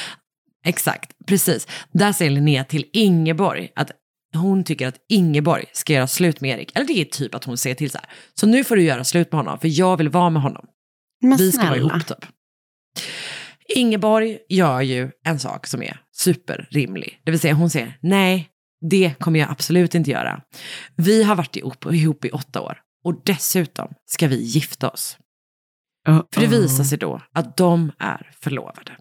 [0.65, 1.67] exakt, precis.
[1.91, 3.91] Där säger Linnea till Ingeborg att
[4.37, 6.71] hon tycker att Ingeborg ska göra slut med Erik.
[6.75, 8.09] Eller det är typ att hon säger till så här.
[8.33, 10.65] Så nu får du göra slut med honom, för jag vill vara med honom.
[11.21, 11.89] Men Vi ska vara snälla.
[11.93, 12.25] ihop typ.
[13.75, 17.21] Ingeborg gör ju en sak som är superrimlig.
[17.25, 18.49] Det vill säga hon säger nej,
[18.89, 20.41] det kommer jag absolut inte göra.
[20.95, 25.17] Vi har varit ihop, ihop i åtta år och dessutom ska vi gifta oss.
[26.33, 28.97] För det visar sig då att de är förlovade.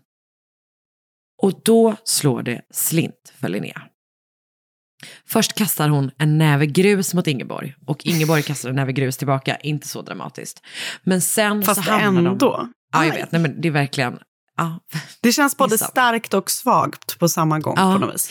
[1.43, 3.83] Och då slår det slint för Linnea.
[5.29, 9.57] Först kastar hon en näve grus mot Ingeborg och Ingeborg kastar en näve grus tillbaka,
[9.57, 10.63] inte så dramatiskt.
[11.05, 12.27] Men sen Fast så hamnar de...
[12.33, 12.69] ändå.
[12.93, 13.33] Ja, jag vet.
[13.33, 14.19] Nej, men det är verkligen...
[14.59, 14.81] Ja.
[15.23, 17.93] Det känns både starkt och svagt på samma gång Ja.
[17.93, 18.31] på något vis.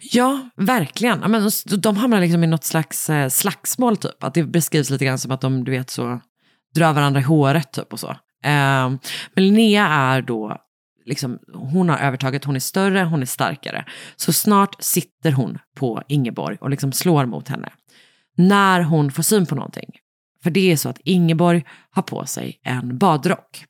[0.00, 1.20] Ja, verkligen.
[1.22, 4.24] Ja, men de- de hamnar liksom i något slags eh, slagsmål typ.
[4.24, 6.20] Att det beskrivs lite grann som att de, du vet, så
[6.74, 8.08] drar varandra i håret typ och så.
[8.44, 8.90] Eh,
[9.34, 10.56] men Linnea är då,
[11.04, 13.84] liksom, hon har övertaget, hon är större, hon är starkare.
[14.16, 17.72] Så snart sitter hon på Ingeborg och liksom slår mot henne.
[18.36, 19.90] När hon får syn på någonting.
[20.42, 23.64] För det är så att Ingeborg har på sig en badrock.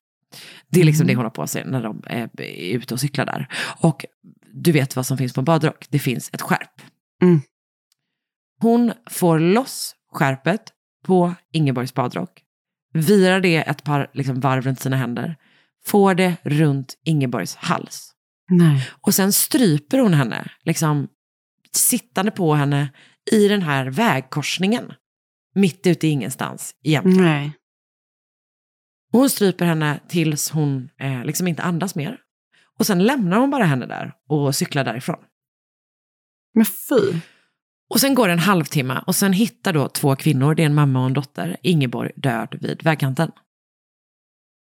[0.68, 3.26] Det är liksom det hon har på sig när de är är ute och cyklar
[3.26, 3.48] där.
[3.80, 4.04] Och
[4.52, 5.86] du vet vad som finns på en badrock.
[5.90, 6.80] Det finns ett skärp.
[7.22, 7.40] Mm.
[8.60, 10.62] Hon får loss skärpet
[11.06, 12.42] på Ingeborgs badrock.
[12.92, 15.36] Virar det ett par liksom, varv runt sina händer.
[15.86, 18.10] Får det runt Ingeborgs hals.
[18.50, 18.88] Nej.
[19.02, 21.08] Och sen stryper hon henne, liksom
[21.72, 22.92] sittande på henne
[23.30, 24.92] i den här vägkorsningen.
[25.54, 27.22] Mitt ute i ingenstans egentligen.
[27.22, 27.52] Nej.
[29.12, 32.18] Och hon stryper henne tills hon eh, liksom inte andas mer.
[32.78, 35.18] Och sen lämnar hon bara henne där och cyklar därifrån.
[36.54, 37.20] Men fy.
[37.90, 40.74] Och sen går det en halvtimme och sen hittar då två kvinnor, det är en
[40.74, 43.30] mamma och en dotter, Ingeborg död vid vägkanten.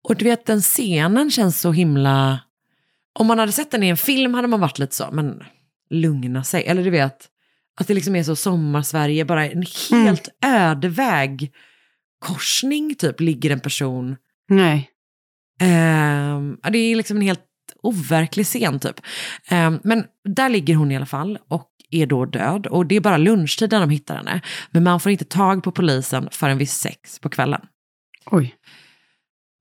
[0.08, 2.40] Och du vet den scenen känns så himla...
[3.20, 5.44] Om man hade sett den i en film hade man varit lite så, men
[5.90, 6.64] lugna sig.
[6.64, 7.28] Eller du vet,
[7.80, 14.16] att det liksom är så sommarsverige, bara en helt öde vägkorsning typ ligger en person.
[14.50, 14.90] Nej.
[15.60, 17.42] Ja, det är liksom en helt
[17.84, 19.02] overklig scen typ.
[19.48, 22.68] Ehm, men där ligger hon i alla fall och är då död.
[22.68, 24.42] Och det är bara lunchtid när de hittar henne.
[24.72, 27.62] Men man får inte tag på polisen förrän vid sex på kvällen.
[28.26, 28.56] Oj.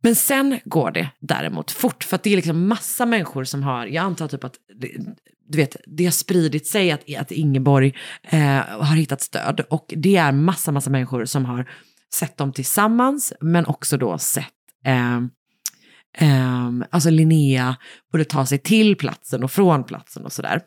[0.07, 3.87] Men sen går det däremot fort, för att det är liksom massa människor som har,
[3.87, 4.55] jag antar typ att,
[5.49, 9.61] du vet, det har spridit sig att, att Ingeborg eh, har hittat stöd.
[9.61, 11.71] Och det är massa, massa människor som har
[12.15, 14.47] sett dem tillsammans, men också då sett
[14.85, 15.17] eh,
[16.19, 17.77] eh, alltså Linnea
[18.13, 20.61] både ta sig till platsen och från platsen och sådär.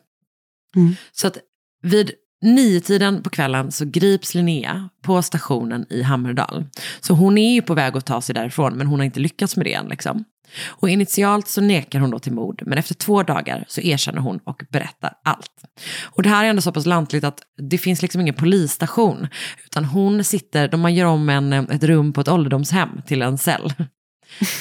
[0.76, 0.94] Mm.
[1.12, 1.38] Så att
[1.82, 2.10] vid
[2.42, 6.64] Niotiden på kvällen så grips Linnea på stationen i Hammerdal.
[7.00, 9.56] Så hon är ju på väg att ta sig därifrån, men hon har inte lyckats
[9.56, 9.88] med det än.
[9.88, 10.24] Liksom.
[10.66, 14.40] Och initialt så nekar hon då till mord, men efter två dagar så erkänner hon
[14.44, 15.64] och berättar allt.
[16.04, 19.28] Och det här är ändå så pass lantligt att det finns liksom ingen polisstation,
[19.64, 23.38] utan hon sitter, de man gör om en, ett rum på ett ålderdomshem till en
[23.38, 23.72] cell.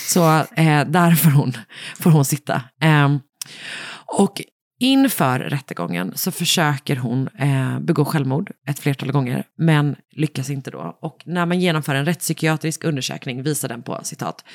[0.07, 1.53] Så eh, där får hon,
[1.99, 2.61] får hon sitta.
[2.81, 3.15] Eh,
[4.05, 4.41] och
[4.79, 10.97] inför rättegången så försöker hon eh, begå självmord ett flertal gånger, men lyckas inte då.
[11.01, 14.45] Och när man genomför en rättspsykiatrisk undersökning visar den på, citat,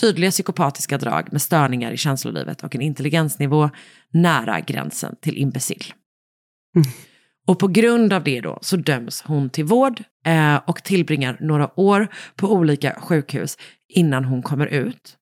[0.00, 3.70] tydliga psykopatiska drag med störningar i känslolivet och en intelligensnivå
[4.12, 5.84] nära gränsen till imbecill.
[7.46, 11.80] Och på grund av det då så döms hon till vård eh, och tillbringar några
[11.80, 13.58] år på olika sjukhus
[13.88, 15.16] innan hon kommer ut.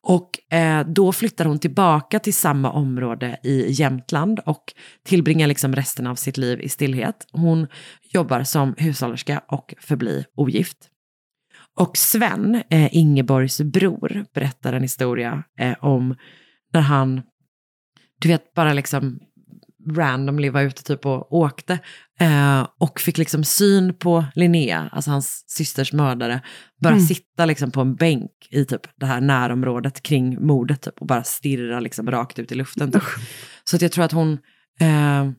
[0.00, 4.72] Och eh, då flyttar hon tillbaka till samma område i Jämtland och
[5.04, 7.26] tillbringar liksom resten av sitt liv i stillhet.
[7.32, 7.66] Hon
[8.12, 10.88] jobbar som hushållerska och förblir ogift.
[11.78, 16.16] Och Sven, eh, Ingeborgs bror, berättar en historia eh, om
[16.72, 17.22] när han,
[18.20, 19.20] du vet, bara liksom
[19.90, 21.78] randomly var ute typ och åkte.
[22.20, 26.40] Eh, och fick liksom syn på Linnea, alltså hans systers mördare,
[26.80, 27.04] bara Mm.
[27.06, 31.24] sitta liksom på en bänk i typ det här närområdet kring mordet typ, och bara
[31.24, 32.92] stirra liksom rakt ut i luften.
[32.92, 33.02] Typ.
[33.64, 34.32] Så att jag tror att hon,
[34.80, 35.30] eh,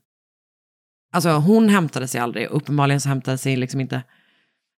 [1.14, 4.04] alltså hon hämtade sig aldrig, uppenbarligen så hämtade sig liksom inte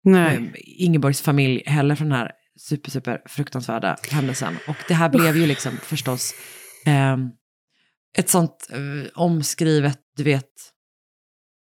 [0.04, 0.36] Nej.
[0.36, 0.44] eh,
[0.86, 4.58] Ingeborgs familj heller från den här super, super fruktansvärda händelsen.
[4.68, 6.34] Och det här blev ju liksom förstås
[6.86, 7.18] eh,
[8.18, 10.50] ett sånt eh, omskrivet, du vet,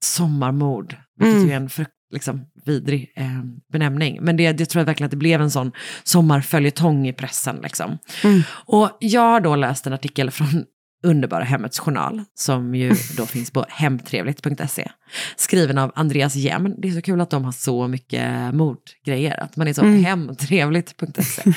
[0.06, 0.96] sommarmord.
[1.18, 1.48] Vilket Mm.
[1.48, 4.18] ju är en frukt, liksom, vidrig eh, benämning.
[4.22, 5.72] Men det, det tror jag verkligen att det blev en sån
[6.04, 7.60] sommarföljetong i pressen.
[7.64, 7.98] Liksom.
[8.24, 8.42] Mm.
[8.50, 10.66] Och jag har då läst en artikel från
[11.04, 14.92] Underbara Hemmets Journal, som ju då finns på hemtrevligt.se.
[15.36, 16.76] Skriven av Andreas Jämn.
[16.78, 20.04] Det är så kul att de har så mycket mordgrejer, att man är så Mm.
[20.04, 21.54] hemtrevligt.se.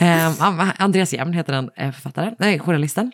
[0.04, 3.12] eh, Andreas Jämn heter den eh, författaren, nej, journalisten.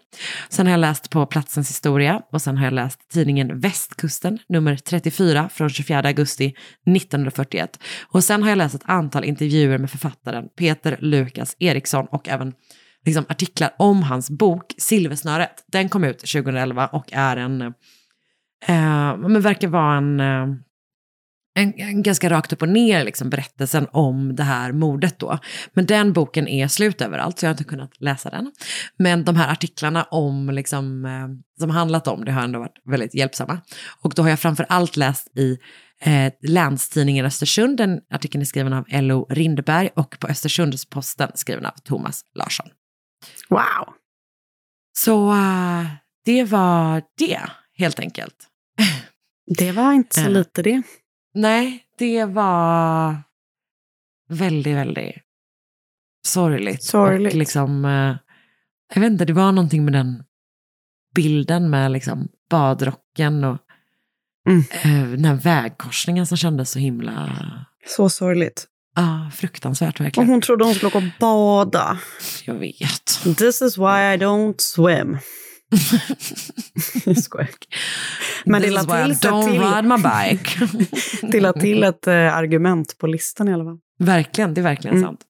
[0.49, 4.77] Sen har jag läst på Platsens historia och sen har jag läst tidningen Västkusten, nummer
[4.77, 6.55] 34 från 24 augusti
[6.97, 7.79] 1941.
[8.09, 12.53] Och sen har jag läst ett antal intervjuer med författaren Peter Lukas Eriksson och även
[13.05, 15.65] liksom artiklar om hans bok Silversnöret.
[15.67, 20.47] Den kom ut 2011 och är en, eh, men verkar vara en, eh,
[21.55, 25.39] en, en ganska rakt upp och ner liksom, berättelsen om det här mordet då.
[25.73, 28.53] Men den boken är slut överallt så jag har inte kunnat läsa den.
[28.99, 33.15] Men de här artiklarna om, liksom, eh, som handlat om det har ändå varit väldigt
[33.15, 33.61] hjälpsamma.
[34.03, 35.59] Och då har jag framför allt läst i
[36.01, 39.27] eh, Länstidningen Östersund, den artikeln är skriven av L.O.
[39.31, 42.67] Rindberg och på Östersundsposten skriven av Thomas Larsson.
[43.49, 43.95] Wow.
[44.99, 45.87] Så eh,
[46.25, 47.41] det var det,
[47.75, 48.35] helt enkelt.
[49.59, 50.31] Det var inte så Eh.
[50.31, 50.83] lite det.
[51.35, 53.17] Nej, det var
[54.29, 55.17] väldigt, väldigt
[56.27, 56.83] sorgligt.
[56.85, 57.33] Sorgligt.
[57.33, 58.17] Och liksom, eh,
[58.95, 60.25] jag vet inte, det var någonting med den
[61.15, 63.59] bilden med liksom badrocken och
[64.49, 65.11] Mm.
[65.11, 67.31] den här vägkorsningen som kändes så himla
[67.87, 68.67] Så sorgligt.
[68.95, 70.29] Ah, fruktansvärt Och verkligen.
[70.29, 71.99] hon trodde hon skulle åka och bada.
[72.45, 73.37] Jag vet.
[73.39, 73.85] This is why
[74.15, 75.19] I don't swim.
[77.23, 77.49] Skojar.
[78.45, 80.69] Men This is why I till, don't till, ride my bike.
[81.33, 83.79] det la till ett eh, argument på listan i alla fall.
[83.99, 85.09] Verkligen, det är verkligen Mm.
[85.09, 85.21] sant.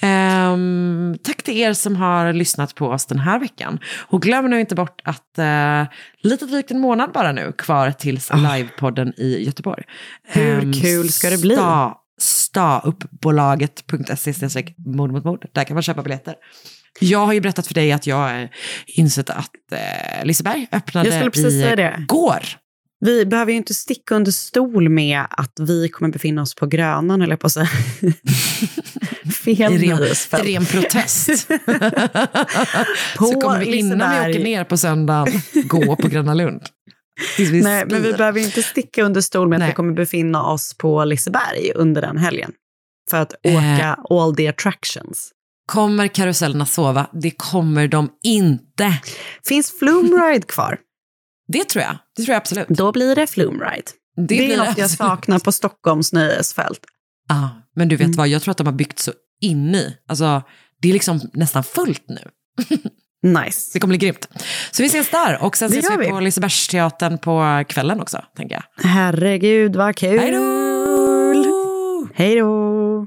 [0.00, 3.78] Ehm, tack till er som har lyssnat på oss den här veckan.
[4.08, 5.88] Och glöm nu inte bort att uh,
[6.22, 9.82] lite drygt en månad bara nu kvar tills livepodden i Göteborg.
[10.24, 11.54] Hur Ehm, kul ska det bli?
[11.54, 15.46] Sta, stauppbolaget.se mord mot mord.
[15.52, 16.34] Där kan man köpa biljetter.
[17.00, 18.48] Jag har ju berättat för dig att jag har
[18.86, 19.78] insett att uh,
[20.24, 22.04] Liseberg öppnade Jag skulle precis i säga det.
[22.08, 22.42] går.
[23.00, 27.22] Vi behöver ju inte sticka under stol med att vi kommer befinna oss på Grönan,
[27.22, 27.66] eller på att säga.
[29.44, 29.98] Fel I ren,
[30.46, 31.48] i ren protest.
[33.18, 36.62] På så kommer vi innan vi åker ner på söndagen gå på Gröna Lund.
[37.38, 39.68] Nej, men vi behöver inte sticka under stol med att Nej.
[39.68, 42.52] vi kommer befinna oss på Liseberg under den helgen.
[43.10, 43.56] För att Eh.
[43.56, 45.30] åka all the attractions.
[45.66, 47.06] Kommer karusellerna sova?
[47.12, 48.92] Det kommer de inte.
[49.44, 50.78] Finns Flumride kvar?
[51.52, 51.98] Det tror jag.
[52.16, 52.68] Det tror jag absolut.
[52.68, 53.82] Då blir det Flumride.
[54.16, 56.80] Det, blir är något jag saknar på Stockholms nöjesfält.
[57.28, 58.16] Ja, men du vet Mm.
[58.16, 59.96] vad, jag tror att de har byggt så in i.
[60.08, 60.42] Alltså,
[60.82, 62.18] det är liksom nästan fullt nu.
[63.22, 63.70] Nice.
[63.72, 64.28] Det kommer bli grymt.
[64.70, 65.42] Så vi ses där.
[65.42, 66.08] Och sen Det ses vi.
[66.10, 68.90] på Lisebergsteatern på kvällen också, tänker jag.
[68.90, 70.18] Herregud, vad kul!
[70.18, 72.08] Hej då!
[72.14, 73.06] Hej då!